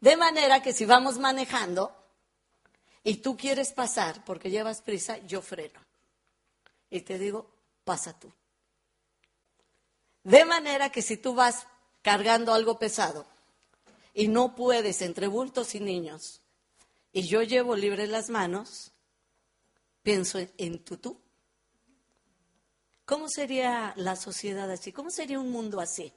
[0.00, 1.92] De manera que si vamos manejando
[3.02, 5.80] y tú quieres pasar porque llevas prisa, yo freno.
[6.88, 7.50] Y te digo,
[7.82, 8.32] pasa tú.
[10.22, 11.66] De manera que si tú vas
[12.00, 13.26] cargando algo pesado
[14.12, 16.43] y no puedes entre bultos y niños,
[17.14, 18.92] y yo llevo libre las manos,
[20.02, 21.22] pienso en tu tú.
[23.04, 24.90] ¿Cómo sería la sociedad así?
[24.90, 26.12] ¿Cómo sería un mundo así?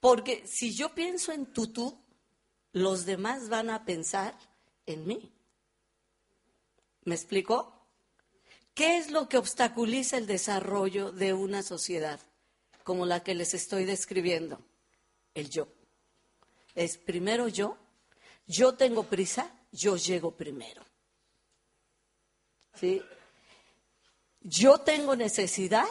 [0.00, 2.02] Porque si yo pienso en tu tú,
[2.72, 4.34] los demás van a pensar
[4.86, 5.30] en mí.
[7.04, 7.86] ¿Me explico?
[8.72, 12.18] ¿Qué es lo que obstaculiza el desarrollo de una sociedad
[12.82, 14.64] como la que les estoy describiendo?
[15.34, 15.68] El yo.
[16.74, 17.76] Es primero yo
[18.46, 20.84] yo tengo prisa, yo llego primero.
[22.74, 23.02] ¿Sí?
[24.40, 25.88] Yo tengo necesidad,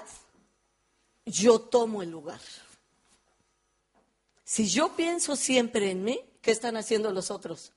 [1.25, 2.41] yo tomo el lugar.
[4.45, 7.73] Si yo pienso siempre en mí, ¿qué están haciendo los otros?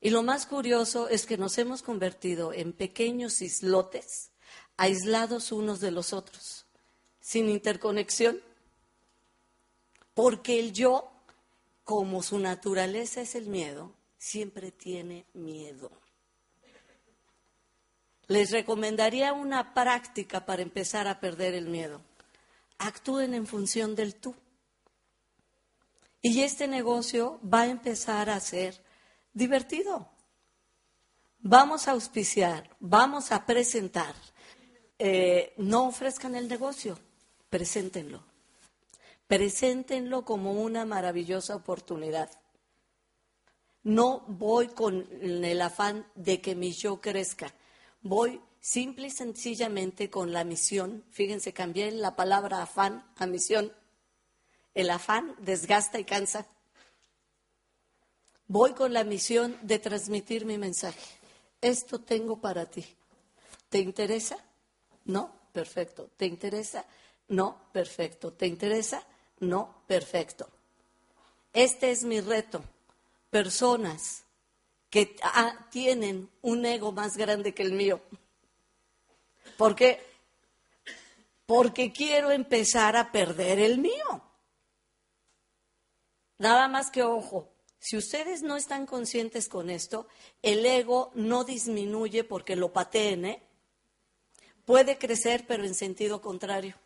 [0.00, 4.32] Y lo más curioso es que nos hemos convertido en pequeños islotes,
[4.76, 6.66] aislados unos de los otros,
[7.20, 8.40] sin interconexión,
[10.14, 11.11] porque el yo
[11.84, 15.90] como su naturaleza es el miedo, siempre tiene miedo.
[18.28, 22.00] Les recomendaría una práctica para empezar a perder el miedo.
[22.78, 24.34] Actúen en función del tú.
[26.20, 28.80] Y este negocio va a empezar a ser
[29.32, 30.08] divertido.
[31.40, 34.14] Vamos a auspiciar, vamos a presentar.
[34.98, 36.96] Eh, no ofrezcan el negocio,
[37.50, 38.31] preséntenlo.
[39.32, 42.30] Preséntenlo como una maravillosa oportunidad.
[43.82, 47.54] No voy con el afán de que mi yo crezca.
[48.02, 51.02] Voy simple y sencillamente con la misión.
[51.08, 53.72] Fíjense, cambié la palabra afán a misión.
[54.74, 56.46] El afán desgasta y cansa.
[58.48, 61.00] Voy con la misión de transmitir mi mensaje.
[61.62, 62.84] Esto tengo para ti.
[63.70, 64.36] ¿Te interesa?
[65.06, 66.10] No, perfecto.
[66.18, 66.84] ¿Te interesa?
[67.28, 68.34] No, perfecto.
[68.34, 69.06] ¿Te interesa?
[69.42, 70.48] No, perfecto.
[71.52, 72.62] Este es mi reto.
[73.28, 74.22] Personas
[74.88, 78.00] que ah, tienen un ego más grande que el mío.
[79.56, 80.00] ¿Por qué?
[81.44, 84.22] Porque quiero empezar a perder el mío.
[86.38, 87.48] Nada más que ojo,
[87.80, 90.06] si ustedes no están conscientes con esto,
[90.40, 93.42] el ego no disminuye porque lo pateen, ¿eh?
[94.64, 96.76] puede crecer, pero en sentido contrario.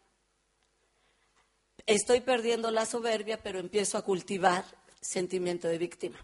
[1.86, 4.64] Estoy perdiendo la soberbia, pero empiezo a cultivar
[5.00, 6.18] sentimiento de víctima.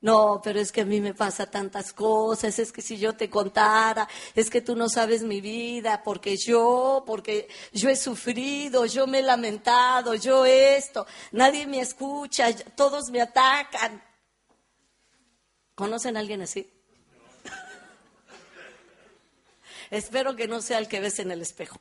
[0.00, 3.30] No, pero es que a mí me pasa tantas cosas, es que si yo te
[3.30, 9.06] contara, es que tú no sabes mi vida, porque yo, porque yo he sufrido, yo
[9.06, 14.02] me he lamentado, yo esto, nadie me escucha, todos me atacan.
[15.76, 16.68] ¿Conocen a alguien así?
[19.90, 21.80] Espero que no sea el que ves en el espejo.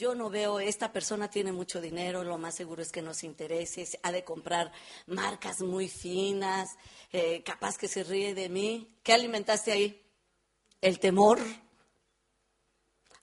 [0.00, 3.86] Yo no veo, esta persona tiene mucho dinero, lo más seguro es que nos interese,
[4.02, 4.72] ha de comprar
[5.06, 6.70] marcas muy finas,
[7.12, 8.96] eh, capaz que se ríe de mí.
[9.02, 10.02] ¿Qué alimentaste ahí?
[10.80, 11.38] El temor.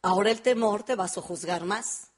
[0.03, 2.11] Ahora el temor te va a sojuzgar más.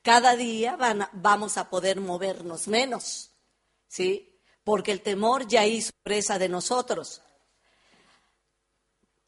[0.00, 0.78] Cada día
[1.12, 3.32] vamos a poder movernos menos,
[3.86, 4.40] ¿sí?
[4.64, 7.20] Porque el temor ya hizo presa de nosotros.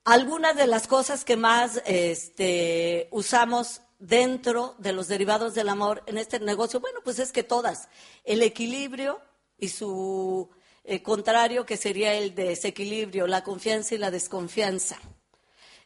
[0.05, 6.19] Algunas de las cosas que más este, usamos dentro de los derivados del amor en
[6.19, 7.89] este negocio, bueno, pues es que todas.
[8.25, 9.21] El equilibrio
[9.59, 10.51] y su
[10.85, 14.99] eh, contrario, que sería el desequilibrio, la confianza y la desconfianza.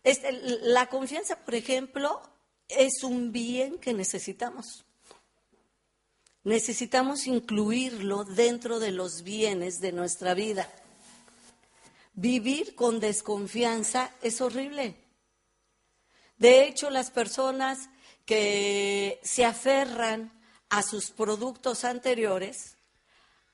[0.05, 0.33] Este,
[0.63, 2.21] la confianza, por ejemplo,
[2.69, 4.85] es un bien que necesitamos.
[6.45, 10.69] Necesitamos incluirlo dentro de los bienes de nuestra vida.
[12.15, 14.97] Vivir con desconfianza es horrible.
[16.37, 17.89] De hecho, las personas
[18.25, 20.33] que se aferran
[20.69, 22.77] a sus productos anteriores,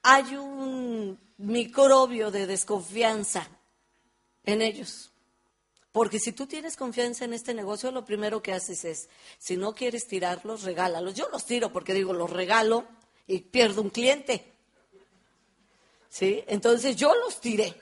[0.02, 3.48] hay un microbio de desconfianza
[4.44, 5.10] en ellos.
[5.92, 9.08] Porque si tú tienes confianza en este negocio, lo primero que haces es,
[9.38, 11.14] si no quieres tirarlos, regálalos.
[11.14, 12.86] Yo los tiro porque digo, los regalo
[13.26, 14.52] y pierdo un cliente.
[16.08, 16.44] ¿Sí?
[16.46, 17.74] Entonces yo los tiré.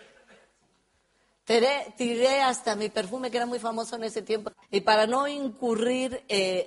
[1.46, 4.50] Tiré, hasta mi perfume, que era muy famoso en ese tiempo.
[4.68, 6.66] Y para no incurrir eh,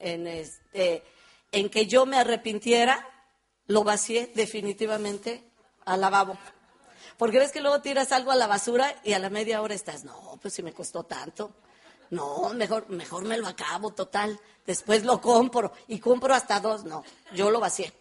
[0.00, 1.04] en, este,
[1.52, 3.08] en que yo me arrepintiera,
[3.66, 5.44] lo vacié definitivamente
[5.84, 6.36] al lavabo.
[7.18, 10.02] Porque ves que luego tiras algo a la basura y a la media hora estás,
[10.02, 11.52] no, pues si me costó tanto.
[12.10, 14.40] No, mejor, mejor me lo acabo, total.
[14.66, 16.82] Después lo compro y compro hasta dos.
[16.82, 17.92] No, yo lo vacié.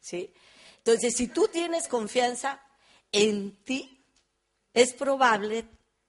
[0.00, 0.32] ¿Sí?
[0.78, 2.62] Entonces, si tú tienes confianza
[3.12, 4.01] en ti,
[4.74, 5.66] es probable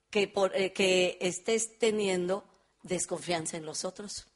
[0.10, 2.46] que, eh, que estés teniendo
[2.84, 4.28] desconfianza en los otros.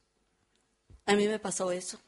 [1.05, 1.99] A mí me pasó eso.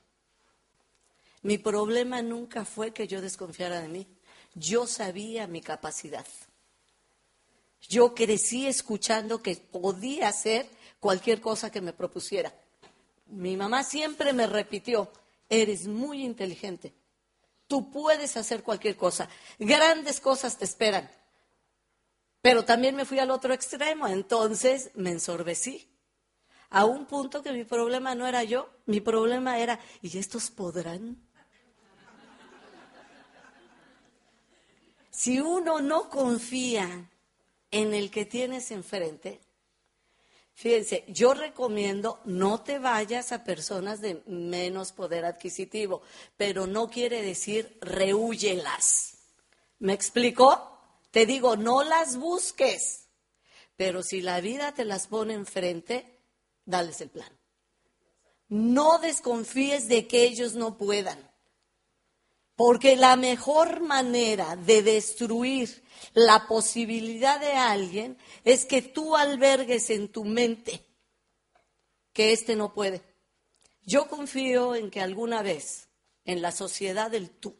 [1.41, 4.07] Mi problema nunca fue que yo desconfiara de mí.
[4.55, 6.26] Yo sabía mi capacidad.
[7.88, 10.67] Yo crecí escuchando que podía hacer
[10.99, 12.53] cualquier cosa que me propusiera.
[13.28, 15.11] Mi mamá siempre me repitió,
[15.47, 16.93] eres muy inteligente.
[17.67, 19.30] Tú puedes hacer cualquier cosa.
[19.59, 21.09] Grandes cosas te esperan.
[22.42, 25.90] Pero también me fui al otro extremo, entonces me ensorbecí.
[26.70, 31.18] A un punto que mi problema no era yo, mi problema era, ¿y estos podrán?
[35.10, 37.10] Si uno no confía
[37.72, 39.42] en el que tienes enfrente,
[40.54, 46.04] fíjense, yo recomiendo no te vayas a personas de menos poder adquisitivo,
[46.38, 49.18] pero no quiere decir rehúyelas.
[49.80, 50.78] ¿Me explicó?
[51.12, 53.07] Te digo, no las busques,
[53.76, 56.20] pero si la vida te las pone enfrente,
[56.66, 57.32] dales el plan.
[58.47, 61.20] No desconfíes de que ellos no puedan,
[62.55, 65.84] porque la mejor manera de destruir
[66.14, 70.86] la posibilidad de alguien es que tú albergues en tu mente
[72.14, 73.01] que éste no puede.
[73.84, 75.88] Yo confío en que alguna vez
[76.26, 77.55] en la sociedad del tú,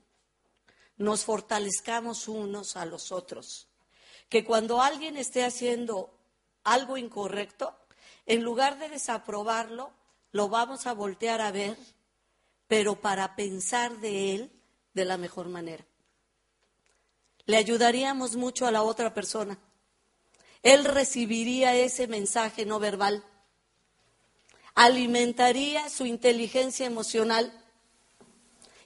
[1.00, 3.68] nos fortalezcamos unos a los otros.
[4.28, 6.14] Que cuando alguien esté haciendo
[6.64, 7.76] algo incorrecto,
[8.28, 9.91] en lugar de desaprobarlo,
[10.32, 11.78] lo vamos a voltear a ver,
[12.68, 14.52] pero para pensar de él
[14.93, 15.86] de la mejor manera.
[17.45, 19.58] Le ayudaríamos mucho a la otra persona.
[20.62, 23.24] Él recibiría ese mensaje no verbal,
[24.76, 27.54] alimentaría su inteligencia emocional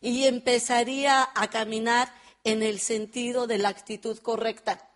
[0.03, 4.89] y empezaría a caminar en el sentido de la actitud correcta.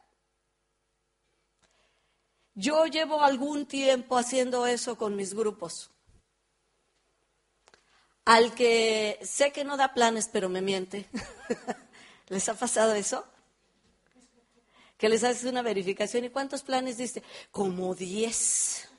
[2.53, 5.91] Yo llevo algún tiempo haciendo eso con mis grupos.
[8.26, 11.08] Al que sé que no da planes, pero me miente.
[12.28, 13.26] ¿Les ha pasado eso?
[14.97, 17.24] Que les haces una verificación y ¿cuántos planes diste?
[17.51, 18.89] Como diez.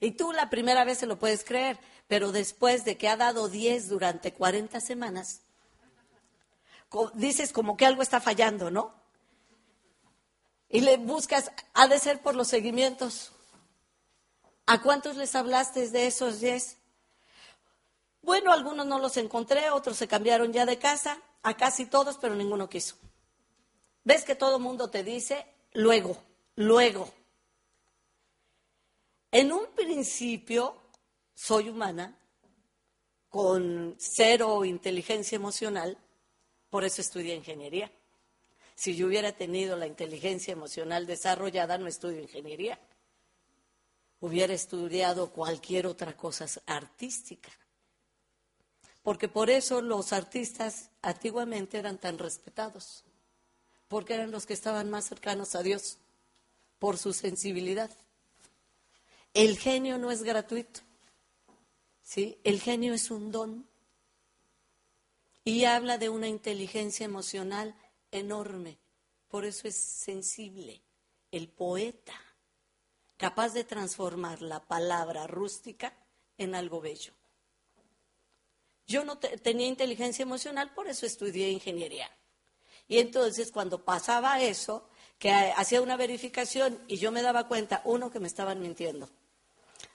[0.00, 1.78] Y tú la primera vez se lo puedes creer,
[2.08, 5.42] pero después de que ha dado 10 durante 40 semanas,
[7.14, 8.94] dices como que algo está fallando, ¿no?
[10.68, 13.32] Y le buscas, ha de ser por los seguimientos.
[14.66, 16.78] ¿A cuántos les hablaste de esos 10?
[18.22, 22.34] Bueno, algunos no los encontré, otros se cambiaron ya de casa, a casi todos, pero
[22.34, 22.96] ninguno quiso.
[24.04, 26.16] ¿Ves que todo el mundo te dice luego,
[26.56, 27.12] luego?
[29.30, 30.76] En un principio,
[31.42, 32.16] soy humana,
[33.28, 35.98] con cero inteligencia emocional,
[36.70, 37.90] por eso estudié ingeniería.
[38.76, 42.78] Si yo hubiera tenido la inteligencia emocional desarrollada, no estudio ingeniería.
[44.20, 47.50] Hubiera estudiado cualquier otra cosa artística.
[49.02, 53.02] Porque por eso los artistas antiguamente eran tan respetados,
[53.88, 55.98] porque eran los que estaban más cercanos a Dios,
[56.78, 57.90] por su sensibilidad.
[59.34, 60.82] El genio no es gratuito.
[62.02, 62.38] ¿Sí?
[62.44, 63.68] El genio es un don.
[65.44, 67.74] Y habla de una inteligencia emocional
[68.10, 68.78] enorme.
[69.28, 70.82] Por eso es sensible.
[71.30, 72.14] El poeta,
[73.16, 75.94] capaz de transformar la palabra rústica
[76.36, 77.12] en algo bello.
[78.86, 82.10] Yo no tenía inteligencia emocional, por eso estudié ingeniería.
[82.88, 84.88] Y entonces cuando pasaba eso,
[85.18, 89.08] que hacía una verificación y yo me daba cuenta, uno, que me estaban mintiendo.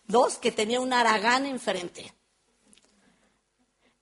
[0.08, 2.14] Dos, que tenía un aragán enfrente.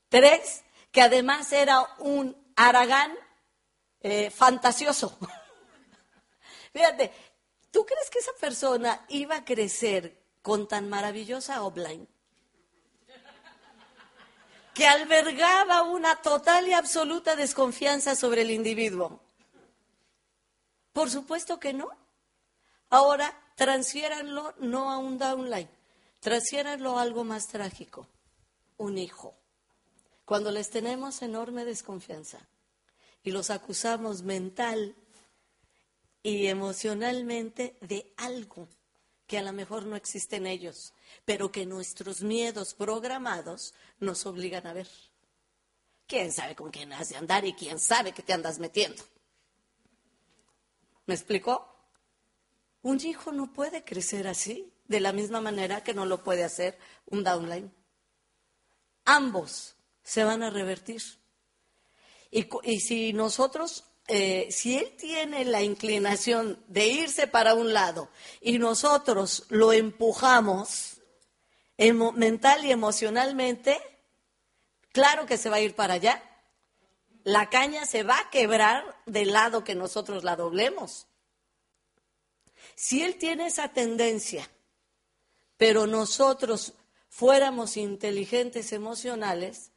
[0.08, 3.14] Tres, que además era un aragán
[4.02, 5.18] eh, fantasioso.
[6.74, 7.12] Fíjate,
[7.72, 12.08] ¿tú crees que esa persona iba a crecer con tan maravillosa offline?
[14.76, 19.22] Que albergaba una total y absoluta desconfianza sobre el individuo.
[20.94, 21.90] Por supuesto que no.
[22.90, 25.70] Ahora, transfiéranlo no a un downline,
[26.26, 28.08] transfiéranlo a algo más trágico,
[28.78, 29.38] un hijo.
[30.26, 32.40] Cuando les tenemos enorme desconfianza
[33.22, 34.96] y los acusamos mental
[36.24, 38.68] y emocionalmente de algo
[39.28, 40.96] que a lo mejor no existe en ellos,
[41.26, 44.90] pero que nuestros miedos programados nos obligan a ver.
[46.08, 49.04] ¿Quién sabe con quién has de andar y quién sabe que te andas metiendo?
[51.06, 51.72] ¿Me explicó?
[52.82, 56.78] Un hijo no puede crecer así, de la misma manera que no lo puede hacer
[57.06, 57.74] un downline.
[59.06, 61.02] Ambos se van a revertir.
[62.32, 68.10] Y, si nosotros, eh, si él tiene la inclinación de irse para un lado
[68.42, 71.02] y nosotros lo empujamos
[71.78, 73.80] mental y emocionalmente,
[74.92, 76.22] claro que se va a ir para allá.
[77.24, 81.08] La caña se va a quebrar del lado que nosotros la doblemos.
[82.76, 84.50] Si él tiene esa tendencia,
[85.58, 86.74] pero nosotros
[87.10, 89.72] fuéramos inteligentes emocionales,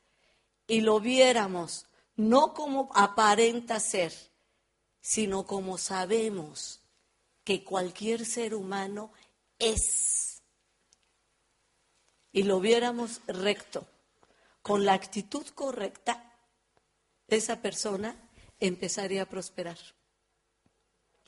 [0.66, 4.12] y lo viéramos no como aparenta ser,
[5.01, 6.83] sino como sabemos
[7.43, 9.12] que cualquier ser humano
[9.59, 10.43] es.
[12.33, 13.87] Y lo viéramos recto,
[14.61, 16.37] con la actitud correcta,
[17.29, 18.16] esa persona
[18.61, 19.79] empezaría a prosperar.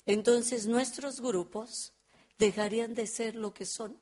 [0.05, 1.95] Entonces nuestros grupos
[2.39, 3.99] dejarían de ser lo que son.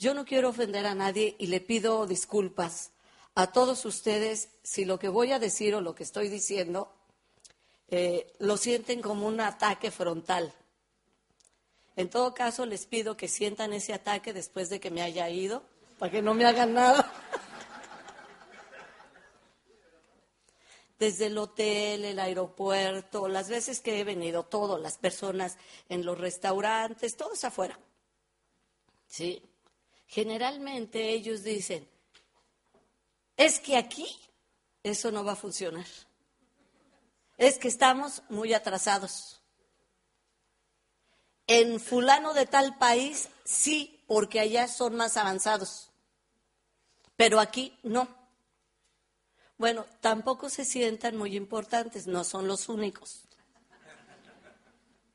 [0.00, 2.92] Yo no quiero ofender a nadie y le pido disculpas
[3.34, 6.90] a todos ustedes si lo que voy a decir o lo que estoy diciendo
[7.88, 10.54] eh, lo sienten como un ataque frontal.
[11.96, 15.62] En todo caso, les pido que sientan ese ataque después de que me haya ido,
[15.98, 17.12] para que no me hagan nada.
[20.98, 25.58] Desde el hotel, el aeropuerto, las veces que he venido, todas las personas
[25.90, 27.78] en los restaurantes, todos afuera.
[29.06, 29.49] ¿Sí?
[30.10, 31.88] Generalmente ellos dicen,
[33.36, 34.08] es que aquí
[34.82, 35.86] eso no va a funcionar.
[37.38, 39.40] Es que estamos muy atrasados.
[41.46, 45.92] En fulano de tal país sí, porque allá son más avanzados.
[47.14, 48.08] Pero aquí no.
[49.58, 53.28] Bueno, tampoco se sientan muy importantes, no son los únicos.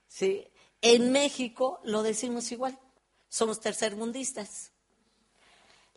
[0.07, 0.47] Sí.
[0.79, 2.79] En México lo decimos igual,
[3.27, 4.71] somos tercermundistas.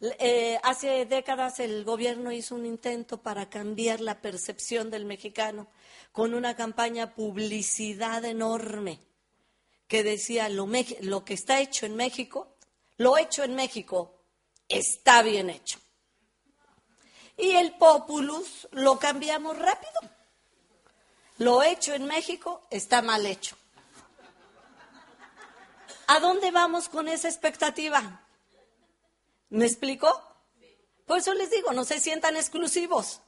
[0.01, 5.67] Eh, hace décadas el gobierno hizo un intento para cambiar la percepción del mexicano
[6.13, 9.01] con una campaña publicidad enorme
[9.89, 10.69] que decía lo,
[11.01, 12.55] lo que está hecho en México,
[12.97, 14.23] lo hecho en México
[14.69, 15.81] está bien hecho.
[17.37, 20.01] Y el populus lo cambiamos rápido.
[21.39, 23.57] Lo hecho en México está mal hecho.
[26.09, 28.28] ¿A dónde vamos con esa expectativa?
[29.51, 30.23] ¿Me explico?
[31.07, 33.21] Por eso les digo, no se sientan exclusivos.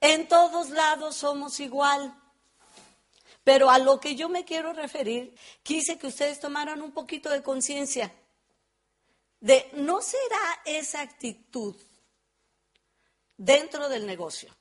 [0.00, 2.14] En todos lados somos igual.
[3.44, 7.42] Pero a lo que yo me quiero referir, quise que ustedes tomaran un poquito de
[7.42, 8.12] conciencia
[9.40, 11.74] de no será esa actitud
[13.36, 14.54] dentro del negocio.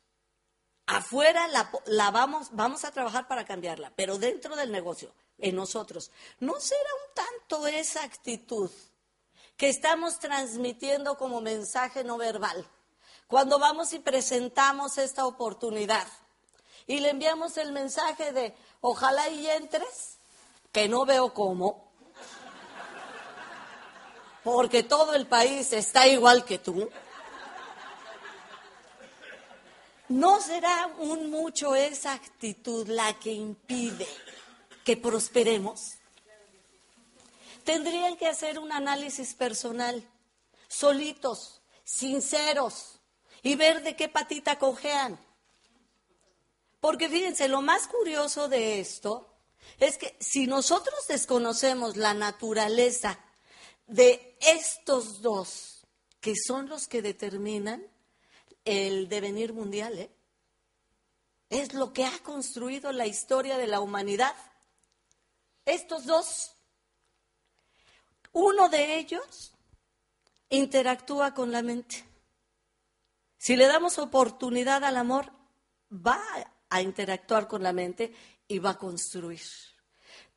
[0.86, 6.60] Afuera la, vamos, vamos a trabajar para cambiarla, pero dentro del negocio, en nosotros, ¿no
[6.60, 8.72] será un tanto esa actitud
[9.58, 12.66] que estamos transmitiendo como mensaje no verbal?
[13.28, 16.08] Cuando vamos y presentamos esta oportunidad
[16.86, 20.18] y le enviamos el mensaje de ojalá y entres,
[20.72, 21.92] que no veo cómo,
[24.44, 26.90] porque todo el país está igual que tú.
[30.08, 34.08] ¿No será un mucho esa actitud la que impide
[34.86, 35.98] que prosperemos?
[37.68, 40.02] Tendrían que hacer un análisis personal,
[40.70, 43.02] solitos, sinceros,
[43.44, 45.20] y ver de qué patita cojean.
[46.80, 49.28] Porque fíjense, lo más curioso de esto
[49.82, 53.20] es que si nosotros desconocemos la naturaleza
[53.86, 55.86] de estos dos,
[56.22, 57.86] que son los que determinan
[58.64, 60.10] el devenir mundial, ¿eh?
[61.50, 64.38] es lo que ha construido la historia de la humanidad.
[65.66, 66.54] Estos dos,
[68.38, 69.52] uno de ellos
[70.50, 72.04] interactúa con la mente.
[73.38, 75.32] Si le damos oportunidad al amor,
[75.92, 76.22] va
[76.70, 78.14] a interactuar con la mente
[78.48, 79.42] y va a construir.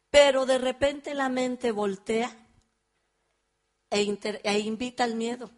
[0.08, 2.34] Pero de repente la mente voltea
[3.90, 5.50] e, e invita al miedo.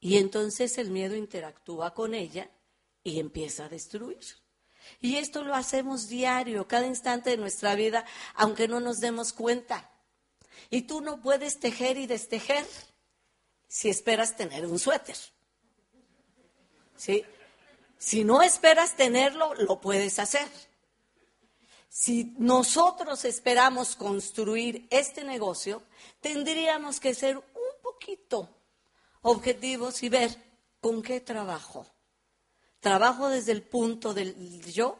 [0.00, 2.50] Y entonces el miedo interactúa con ella
[3.02, 4.20] y empieza a destruir.
[5.00, 8.04] Y esto lo hacemos diario, cada instante de nuestra vida,
[8.34, 9.91] aunque no nos demos cuenta.
[10.72, 12.66] Y tú no puedes tejer y destejer
[13.68, 15.16] si esperas tener un suéter.
[16.96, 17.26] ¿Sí?
[17.98, 20.48] Si no esperas tenerlo, lo puedes hacer.
[21.90, 25.82] Si nosotros esperamos construir este negocio,
[26.22, 28.48] tendríamos que ser un poquito
[29.20, 30.34] objetivos y ver
[30.80, 31.86] con qué trabajo.
[32.80, 34.98] Trabajo desde el punto del yo,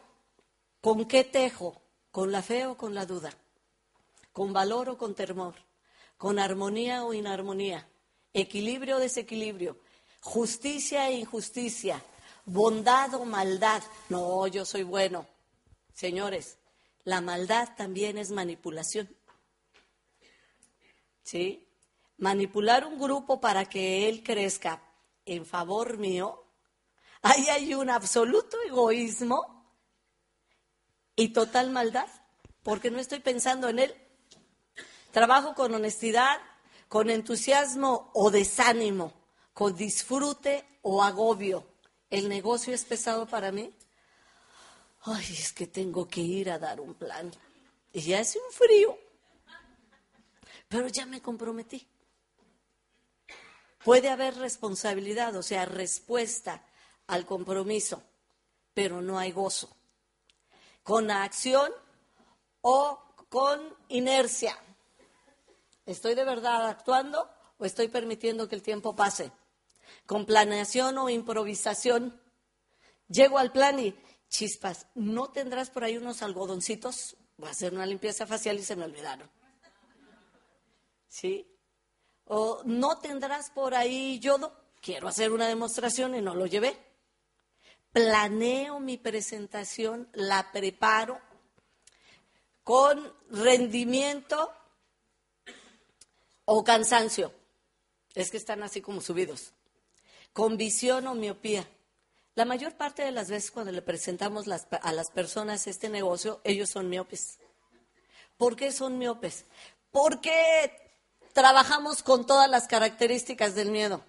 [0.82, 3.32] con qué tejo, con la fe o con la duda,
[4.32, 5.54] con valor o con temor,
[6.16, 7.88] con armonía o inarmonía,
[8.32, 9.78] equilibrio o desequilibrio,
[10.20, 12.02] justicia e injusticia,
[12.44, 13.82] bondad o maldad.
[14.08, 15.26] No, yo soy bueno.
[15.94, 16.58] Señores,
[17.04, 19.08] la maldad también es manipulación.
[21.22, 21.68] ¿Sí?
[22.18, 24.82] Manipular un grupo para que él crezca
[25.24, 26.44] en favor mío,
[27.22, 29.62] ahí hay un absoluto egoísmo
[31.14, 32.08] y total maldad,
[32.62, 33.94] porque no estoy pensando en él.
[35.12, 36.40] Trabajo con honestidad,
[36.88, 39.12] con entusiasmo o desánimo,
[39.52, 41.66] con disfrute o agobio.
[42.08, 43.72] ¿El negocio es pesado para mí?
[45.02, 47.30] Ay, es que tengo que ir a dar un plan.
[47.92, 48.98] Y ya hace un frío.
[50.68, 51.86] Pero ya me comprometí.
[53.84, 56.64] Puede haber responsabilidad, o sea, respuesta
[57.08, 58.02] al compromiso,
[58.72, 59.76] pero no hay gozo.
[60.82, 61.70] Con acción
[62.62, 62.98] o
[63.28, 64.56] con inercia.
[65.86, 67.28] ¿Estoy de verdad actuando
[67.58, 69.32] o estoy permitiendo que el tiempo pase?
[70.06, 72.20] Con planeación o improvisación.
[73.08, 73.94] Llego al plan y
[74.28, 77.16] chispas, ¿no tendrás por ahí unos algodoncitos?
[77.36, 79.30] Voy a hacer una limpieza facial y se me olvidaron.
[81.08, 81.46] ¿Sí?
[82.24, 86.78] O no tendrás por ahí yodo, quiero hacer una demostración y no lo llevé.
[87.92, 91.20] Planeo mi presentación, la preparo
[92.64, 94.50] con rendimiento
[96.54, 97.32] o cansancio.
[98.14, 99.52] Es que están así como subidos.
[100.34, 101.66] Con visión o miopía.
[102.34, 106.68] La mayor parte de las veces cuando le presentamos a las personas este negocio, ellos
[106.68, 107.38] son miopes.
[108.36, 109.46] ¿Por qué son miopes?
[109.90, 110.70] Porque
[111.32, 114.04] trabajamos con todas las características del miedo.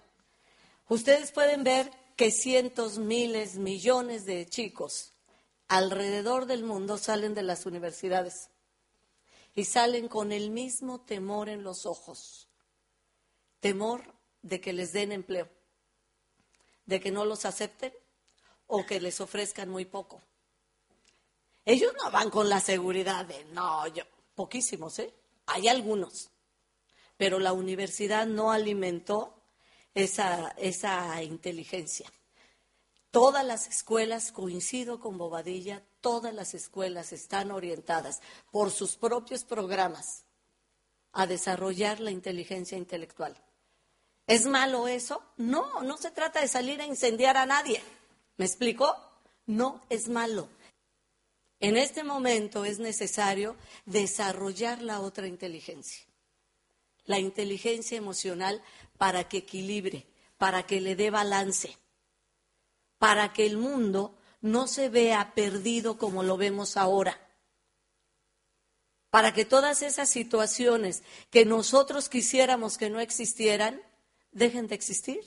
[0.88, 5.12] Ustedes pueden ver que cientos, miles, millones de chicos
[5.66, 8.50] alrededor del mundo salen de las universidades
[9.54, 12.48] y salen con el mismo temor en los ojos.
[13.60, 14.02] Temor
[14.42, 15.48] de que les den empleo,
[16.86, 17.92] de que no los acepten
[18.66, 20.20] o que les ofrezcan muy poco.
[21.64, 25.14] Ellos no van con la seguridad de, no, yo, poquísimos, ¿eh?
[25.46, 26.30] Hay algunos,
[27.16, 29.42] pero la universidad no alimentó
[29.94, 32.10] esa, esa inteligencia.
[33.10, 38.20] Todas las escuelas, coincido con Bobadilla, todas las escuelas están orientadas
[38.52, 40.26] por sus propios programas
[41.12, 43.34] a desarrollar la inteligencia intelectual.
[44.26, 45.22] ¿Es malo eso?
[45.38, 47.82] No, no se trata de salir a incendiar a nadie.
[48.36, 48.94] ¿Me explico?
[49.46, 50.46] No es malo.
[51.58, 56.04] En este momento es necesario desarrollar la otra inteligencia,
[57.06, 58.62] la inteligencia emocional
[58.98, 61.78] para que equilibre, para que le dé balance,
[62.98, 67.18] para que el mundo no se vea perdido como lo vemos ahora,
[69.08, 73.80] para que todas esas situaciones que nosotros quisiéramos que no existieran,
[74.32, 75.24] dejen de existir.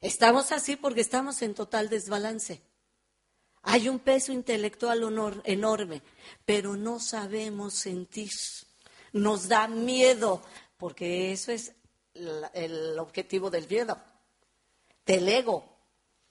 [0.00, 2.62] Estamos así porque estamos en total desbalance.
[3.62, 5.02] Hay un peso intelectual
[5.42, 6.02] enorme,
[6.44, 8.30] pero no sabemos sentir.
[9.12, 10.40] Nos da miedo,
[10.76, 11.72] porque eso es
[12.14, 14.00] el objetivo del miedo,
[15.04, 15.77] del ego.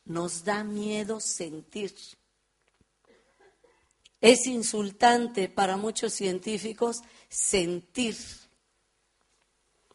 [0.08, 1.94] Nos da miedo sentir.
[4.20, 8.18] Es insultante para muchos científicos sentir.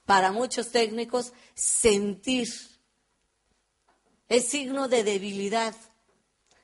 [0.05, 2.49] Para muchos técnicos, sentir.
[4.29, 5.75] Es signo de debilidad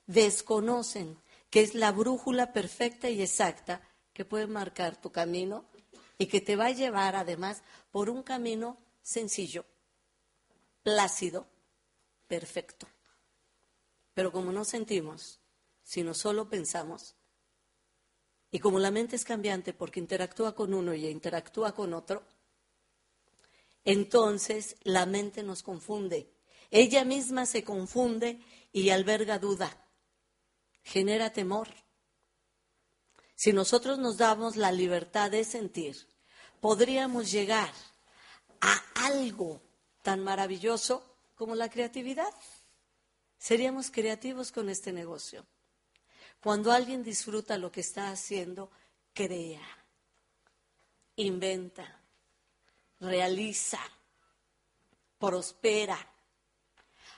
[0.06, 1.18] desconocen
[1.50, 3.80] que es la brújula perfecta y exacta
[4.12, 5.64] que puede marcar tu camino
[6.18, 9.64] y que te va a llevar además por un camino sencillo,
[10.82, 11.46] plácido,
[12.26, 12.86] perfecto.
[14.18, 15.38] Pero como no sentimos,
[15.84, 17.14] sino solo pensamos,
[18.50, 22.24] y como la mente es cambiante porque interactúa con uno y interactúa con otro,
[23.84, 26.34] entonces la mente nos confunde.
[26.72, 28.40] Ella misma se confunde
[28.72, 29.70] y alberga duda
[30.82, 31.68] genera temor.
[33.36, 35.96] Si nosotros nos damos la libertad de sentir,
[36.60, 37.72] podríamos llegar
[38.60, 39.62] a algo
[40.02, 41.04] tan maravilloso
[41.36, 42.34] como la creatividad.
[43.38, 45.46] Seríamos creativos con este negocio.
[46.40, 48.70] Cuando alguien disfruta lo que está haciendo,
[49.14, 49.66] crea,
[51.16, 52.00] inventa,
[53.00, 53.80] realiza,
[55.18, 55.98] prospera.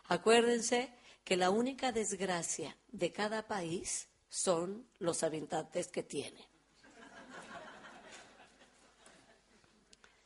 [0.09, 0.93] Acuérdense
[1.25, 6.49] que la única desgracia de cada país son los habitantes que tiene.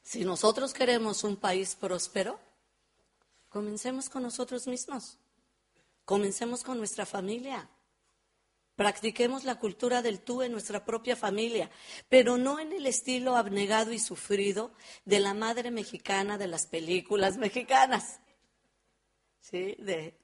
[0.02, 2.38] Si nosotros queremos un país próspero,
[3.48, 5.18] comencemos con nosotros mismos,
[6.04, 7.68] comencemos con nuestra familia.
[8.76, 11.70] Practiquemos la cultura del tú en nuestra propia familia,
[12.08, 14.72] pero no en el estilo abnegado y sufrido
[15.04, 18.20] de la madre mexicana de las películas mexicanas.
[19.40, 19.76] ¿Sí?
[19.78, 20.18] De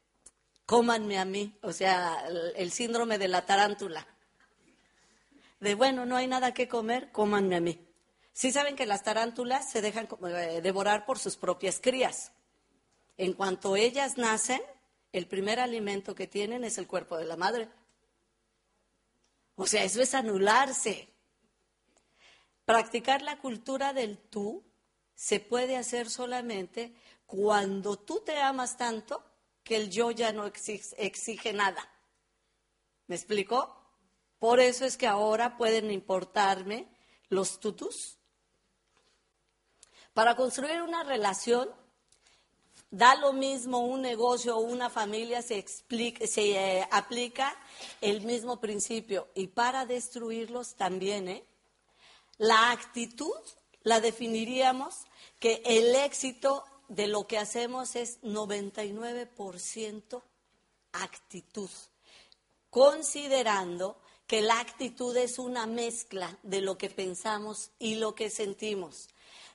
[0.67, 2.25] cómanme a mí, o sea,
[2.57, 4.07] el síndrome de la tarántula.
[5.61, 7.87] De bueno, no hay nada que comer, cómanme a mí.
[8.33, 12.33] Sí saben que las tarántulas se dejan eh, devorar por sus propias crías.
[13.17, 14.63] En cuanto ellas nacen,
[15.13, 17.69] el primer alimento que tienen es el cuerpo de la madre.
[19.57, 21.09] O sea, eso es anularse.
[22.65, 24.65] Practicar la cultura del tú
[25.15, 26.95] se puede hacer solamente
[27.27, 29.23] cuando tú te amas tanto
[29.63, 31.87] que el yo ya no exige, nada.
[33.07, 33.77] ¿Me explico?
[34.39, 36.89] Por eso es que ahora pueden importarme
[37.29, 38.19] los tutus.
[40.15, 41.71] Para construir una relación,
[42.91, 47.57] da lo mismo un negocio o una familia, se, se eh, aplica
[48.01, 49.29] el mismo principio.
[49.35, 51.45] Y para destruirlos también, ¿eh?
[52.39, 53.37] La actitud
[53.83, 54.95] la definiríamos
[55.39, 60.23] que el éxito de lo que hacemos es 99%
[60.93, 61.71] actitud,
[62.69, 69.09] considerando que la actitud es una mezcla de lo que pensamos y lo que sentimos.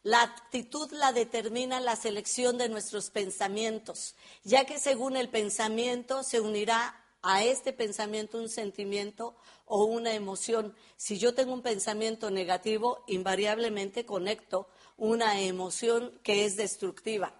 [0.06, 6.39] La actitud la determina la selección de nuestros pensamientos, ya que según el pensamiento se
[6.39, 9.36] unirá a este pensamiento un sentimiento
[9.66, 10.76] o una emoción.
[10.95, 17.34] Si yo tengo un pensamiento negativo, invariablemente conecto una emoción que es destructiva.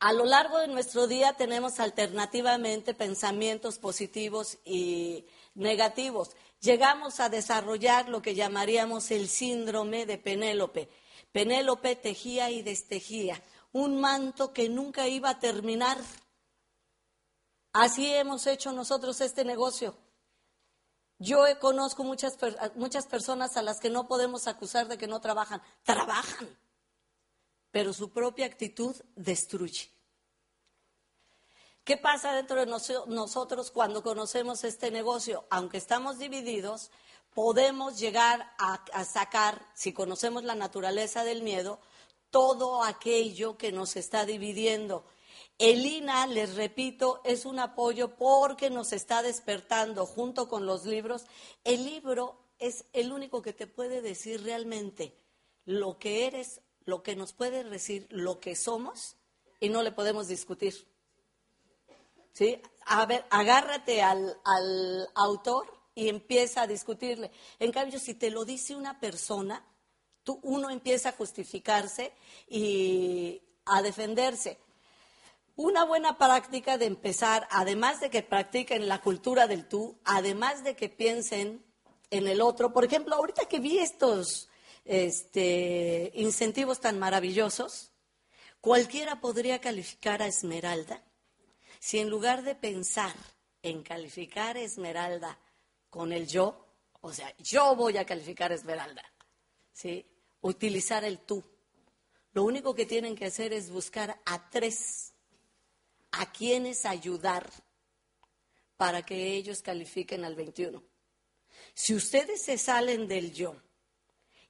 [0.00, 5.24] A lo largo de nuestro día tenemos alternativamente pensamientos positivos y
[5.54, 6.32] negativos.
[6.60, 10.90] Llegamos a desarrollar lo que llamaríamos el síndrome de Penélope.
[11.32, 15.98] Penélope tejía y destejía un manto que nunca iba a terminar.
[17.72, 19.96] Así hemos hecho nosotros este negocio.
[21.18, 22.38] Yo conozco muchas,
[22.76, 25.60] muchas personas a las que no podemos acusar de que no trabajan.
[25.82, 26.48] Trabajan,
[27.70, 29.90] pero su propia actitud destruye.
[31.84, 35.46] ¿Qué pasa dentro de nosotros cuando conocemos este negocio?
[35.48, 36.90] Aunque estamos divididos,
[37.38, 41.78] podemos llegar a, sacar, si conocemos la naturaleza del miedo,
[42.30, 45.04] todo aquello que nos está dividiendo
[45.56, 51.26] el INA, les repito, es un apoyo porque nos está despertando junto con los libros.
[51.62, 55.16] El libro es el único que te puede decir realmente
[55.64, 59.14] lo que eres, lo que nos puede decir lo que somos
[59.60, 60.88] y no le podemos discutir.
[62.32, 62.60] ¿sí?
[62.86, 67.32] A ver, agárrate al, al autor y empieza a discutirle.
[67.58, 69.66] En cambio, si te lo dice una persona,
[70.22, 72.12] tú, uno empieza a justificarse
[72.46, 74.58] y a defenderse.
[75.56, 80.76] Una buena práctica de empezar, además de que practiquen la cultura del tú, además de
[80.76, 81.64] que piensen
[82.10, 84.48] en el otro, por ejemplo, ahorita que vi estos
[84.84, 87.90] este, incentivos tan maravillosos,
[88.60, 91.02] cualquiera podría calificar a Esmeralda
[91.80, 93.16] si en lugar de pensar
[93.62, 95.38] en calificar a Esmeralda
[95.90, 96.66] con el yo,
[97.00, 99.04] o sea, yo voy a calificar a Esmeralda,
[99.72, 100.06] ¿sí?
[100.40, 101.44] Utilizar el tú.
[102.32, 105.14] Lo único que tienen que hacer es buscar a tres
[106.12, 107.50] a quienes ayudar
[108.76, 110.82] para que ellos califiquen al 21.
[111.74, 113.56] Si ustedes se salen del yo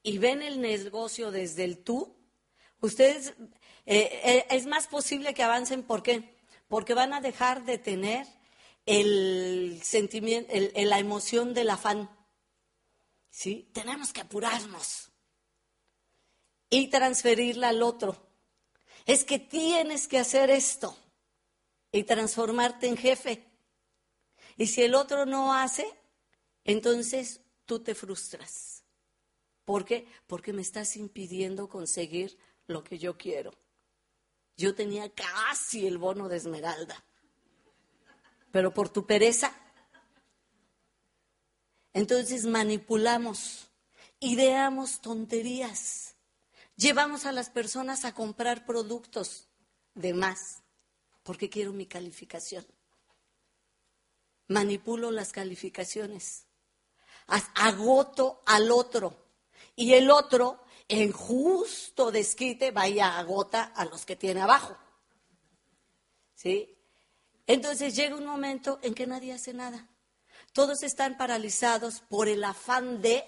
[0.03, 2.17] y ven el negocio desde el tú,
[2.81, 3.35] ustedes
[3.87, 5.83] eh, eh, es más posible que avancen.
[5.83, 6.37] ¿Por qué?
[6.69, 8.27] Porque van a dejar de tener
[8.89, 12.11] el sentimiento, la emoción del afán.
[13.31, 13.71] ¿Sí?
[13.75, 15.11] Tenemos que apurarnos
[16.71, 18.17] y transferirla al otro.
[19.05, 20.97] Es que tienes que hacer esto
[21.93, 23.45] y transformarte en jefe.
[24.57, 25.87] Y si el otro no hace,
[26.65, 28.85] entonces tú te frustras.
[29.67, 30.09] ¿Por qué?
[30.27, 33.53] Porque me estás impidiendo conseguir lo que yo quiero.
[34.57, 37.05] Yo tenía casi el bono de Esmeralda,
[38.51, 39.53] pero por tu pereza.
[41.93, 43.69] Entonces manipulamos,
[44.21, 46.15] ideamos tonterías,
[46.77, 49.49] llevamos a las personas a comprar productos
[49.95, 50.63] de más
[51.29, 52.67] porque quiero mi calificación.
[54.47, 56.47] Manipulo las calificaciones.
[57.27, 59.15] Agoto al otro.
[59.77, 64.75] Y el otro, en justo desquite, vaya agota a los que tiene abajo.
[66.35, 66.78] ¿Sí?
[67.49, 69.89] Entonces llega un momento en que nadie hace nada.
[70.53, 73.25] Todos están paralizados por el afán de,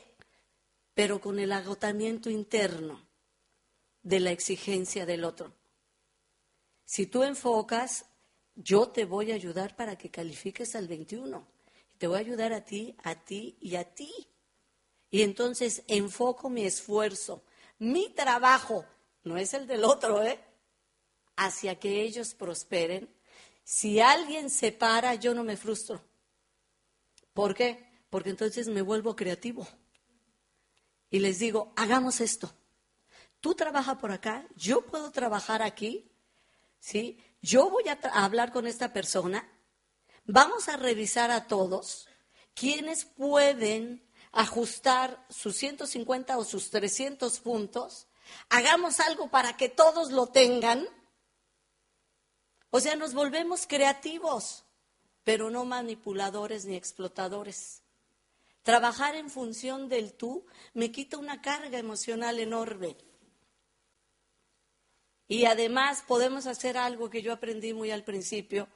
[0.95, 3.01] pero con el agotamiento interno
[4.03, 5.55] de la exigencia del otro.
[6.85, 8.05] Si tú enfocas,
[8.55, 11.47] yo te voy a ayudar para que califiques al 21.
[11.97, 14.13] Te voy a ayudar a ti, a ti y a ti.
[15.11, 17.43] Y entonces enfoco mi esfuerzo,
[17.79, 18.85] mi trabajo,
[19.25, 20.39] no es el del otro, ¿eh?
[21.37, 23.09] Hacia que ellos prosperen.
[23.73, 26.05] Si alguien se para, yo no me frustro.
[27.33, 27.89] ¿Por qué?
[28.11, 29.65] Porque entonces me vuelvo creativo.
[31.09, 32.53] Y les digo, hagamos esto.
[33.39, 36.11] Tú trabajas por acá, yo puedo trabajar aquí,
[36.81, 37.23] ¿sí?
[37.43, 39.49] Yo voy a, hablar con esta persona,
[40.25, 42.09] vamos a revisar a todos
[42.55, 48.09] quienes pueden ajustar sus 150 o sus 300 puntos,
[48.49, 50.89] hagamos algo para que todos lo tengan.
[52.71, 54.65] O sea, nos volvemos creativos,
[55.25, 57.83] pero no manipuladores ni explotadores.
[58.63, 62.97] Trabajar en función del tú me quita una carga emocional enorme.
[65.27, 68.69] Y además podemos hacer algo que yo aprendí muy al principio,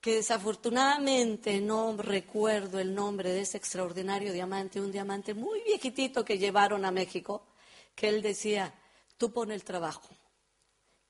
[0.00, 6.38] que desafortunadamente no recuerdo el nombre de ese extraordinario diamante, un diamante muy viejitito que
[6.38, 7.46] llevaron a México,
[7.94, 8.74] que él decía,
[9.16, 10.08] tú pone el trabajo,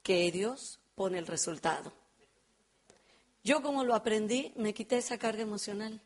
[0.03, 1.93] que Dios pone el resultado.
[3.45, 6.01] Yo como lo aprendí, me quité esa carga emocional.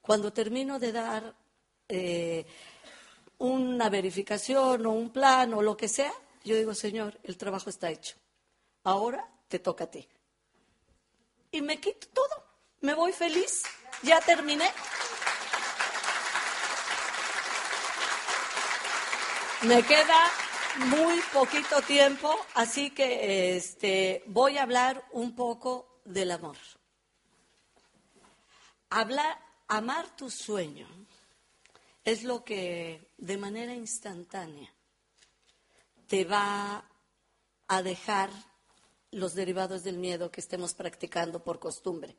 [0.00, 1.34] Cuando termino de dar
[1.88, 2.46] eh,
[3.38, 6.12] una verificación o un plan o lo que sea,
[6.44, 8.16] yo digo, Señor, el trabajo está hecho.
[8.84, 10.06] Ahora te toca a ti.
[11.50, 12.44] Y me quito todo.
[12.82, 13.64] Me voy feliz.
[14.02, 14.70] Ya terminé.
[19.62, 26.56] Me queda muy poquito tiempo, así que este, voy a hablar un poco del amor.
[28.88, 30.86] Hablar, amar tu sueño
[32.04, 34.72] es lo que de manera instantánea
[36.06, 36.84] te va
[37.68, 38.30] a dejar
[39.12, 42.16] los derivados del miedo que estemos practicando por costumbre,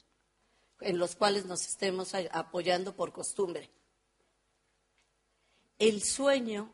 [0.80, 3.70] en los cuales nos estemos apoyando por costumbre.
[5.78, 6.74] El sueño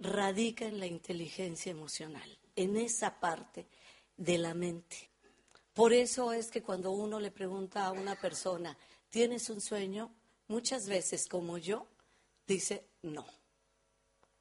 [0.00, 3.66] radica en la inteligencia emocional, en esa parte
[4.16, 5.10] de la mente.
[5.74, 8.76] Por eso es que cuando uno le pregunta a una persona,
[9.10, 10.10] ¿tienes un sueño?
[10.48, 11.86] Muchas veces, como yo,
[12.46, 13.24] dice no.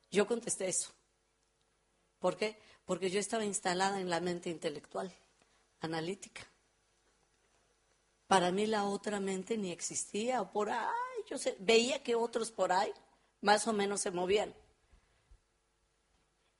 [0.09, 0.91] Yo contesté eso.
[2.19, 2.57] ¿Por qué?
[2.85, 5.13] Porque yo estaba instalada en la mente intelectual,
[5.81, 6.47] analítica.
[8.27, 10.89] Para mí la otra mente ni existía, o por ahí,
[11.29, 12.91] yo veía que otros por ahí
[13.41, 14.53] más o menos se movían.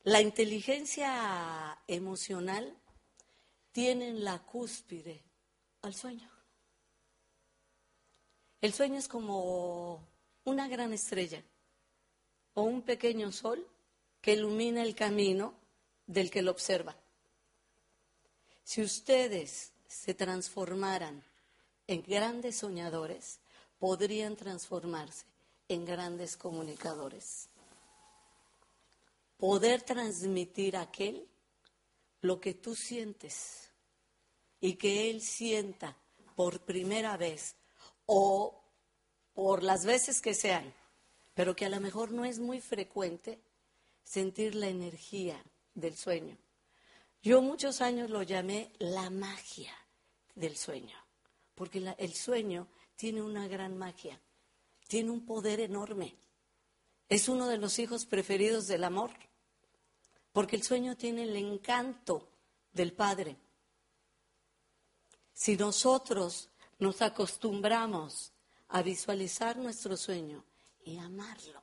[0.10, 2.76] La inteligencia emocional
[3.72, 5.24] tiene en la cúspide
[5.84, 6.28] al sueño.
[8.60, 10.04] El sueño es como
[10.46, 11.44] una gran estrella
[12.56, 13.64] o un pequeño sol
[14.20, 15.54] que ilumina el camino
[16.08, 16.96] del que lo observa.
[18.64, 21.24] Si ustedes se transformaran
[21.86, 23.42] en grandes soñadores,
[23.78, 25.28] podrían transformarse
[25.68, 27.49] en grandes comunicadores.
[29.40, 31.28] Poder transmitir a aquel
[32.22, 33.72] lo que tú sientes
[34.60, 35.98] y que él sienta
[36.36, 37.56] por primera vez
[38.06, 38.62] o
[39.34, 40.74] por las veces que sean,
[41.34, 43.40] pero que a lo mejor no es muy frecuente
[44.04, 45.42] sentir la energía
[45.74, 46.38] del sueño.
[47.22, 49.74] Yo muchos años lo llamé la magia
[50.36, 50.98] del sueño,
[51.56, 52.68] porque el sueño
[52.98, 54.20] tiene una gran magia,
[54.88, 56.18] tiene un poder enorme.
[57.08, 59.12] Es uno de los hijos preferidos del amor,
[60.32, 62.30] porque el sueño tiene el encanto
[62.72, 63.38] del Padre.
[65.34, 68.34] Si nosotros nos acostumbramos
[68.68, 70.46] a visualizar nuestro sueño
[70.84, 71.62] y amarlo,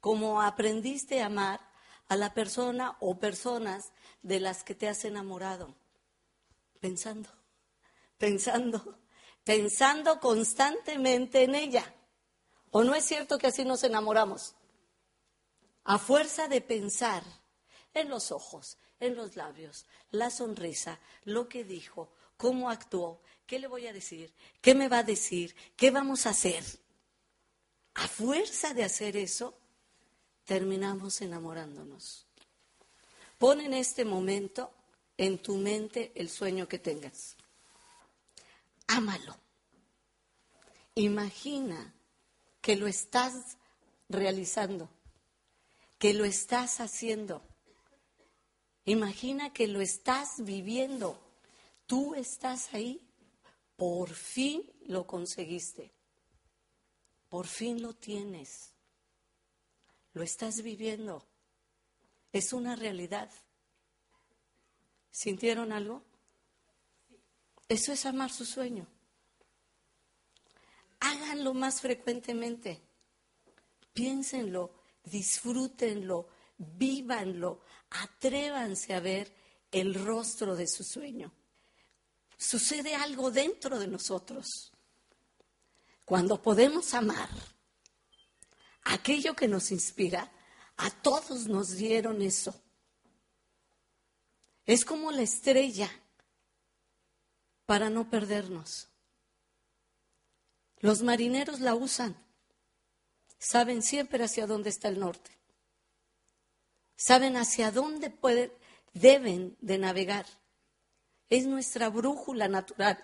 [0.00, 1.60] como aprendiste a amar
[2.08, 3.92] a la persona o personas
[4.22, 5.74] de las que te has enamorado,
[6.80, 7.30] pensando,
[8.18, 8.98] pensando,
[9.44, 11.94] pensando constantemente en ella.
[12.70, 14.54] ¿O no es cierto que así nos enamoramos?
[15.84, 17.22] A fuerza de pensar
[17.92, 23.66] en los ojos, en los labios, la sonrisa, lo que dijo, cómo actuó, qué le
[23.66, 26.64] voy a decir, qué me va a decir, qué vamos a hacer.
[27.94, 29.56] A fuerza de hacer eso,
[30.44, 32.26] terminamos enamorándonos.
[33.38, 34.72] Pon en este momento
[35.16, 37.36] en tu mente el sueño que tengas.
[38.86, 39.36] Ámalo.
[40.94, 41.92] Imagina
[42.60, 43.56] que lo estás
[44.08, 44.88] realizando,
[46.04, 47.40] que lo estás haciendo.
[48.84, 51.18] Imagina que lo estás viviendo.
[51.86, 53.00] Tú estás ahí.
[53.74, 55.94] Por fin lo conseguiste.
[57.30, 58.74] Por fin lo tienes.
[60.12, 61.26] Lo estás viviendo.
[62.34, 63.30] Es una realidad.
[65.10, 66.02] ¿Sintieron algo?
[67.66, 68.86] Eso es amar su sueño.
[71.00, 72.82] Háganlo más frecuentemente.
[73.94, 76.28] Piénsenlo, disfrútenlo,
[76.58, 79.34] vívanlo, atrévanse a ver
[79.70, 81.32] el rostro de su sueño.
[82.36, 84.72] Sucede algo dentro de nosotros.
[86.04, 87.28] Cuando podemos amar
[88.82, 90.30] aquello que nos inspira,
[90.76, 92.54] a todos nos dieron eso.
[94.66, 95.90] Es como la estrella
[97.66, 98.88] para no perdernos.
[100.78, 102.23] Los marineros la usan.
[103.44, 105.30] Saben siempre hacia dónde está el norte.
[106.96, 108.50] Saben hacia dónde pueden,
[108.94, 110.24] deben de navegar.
[111.28, 112.98] Es nuestra brújula natural.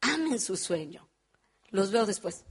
[0.00, 1.08] Amen su sueño.
[1.70, 2.44] Los veo después.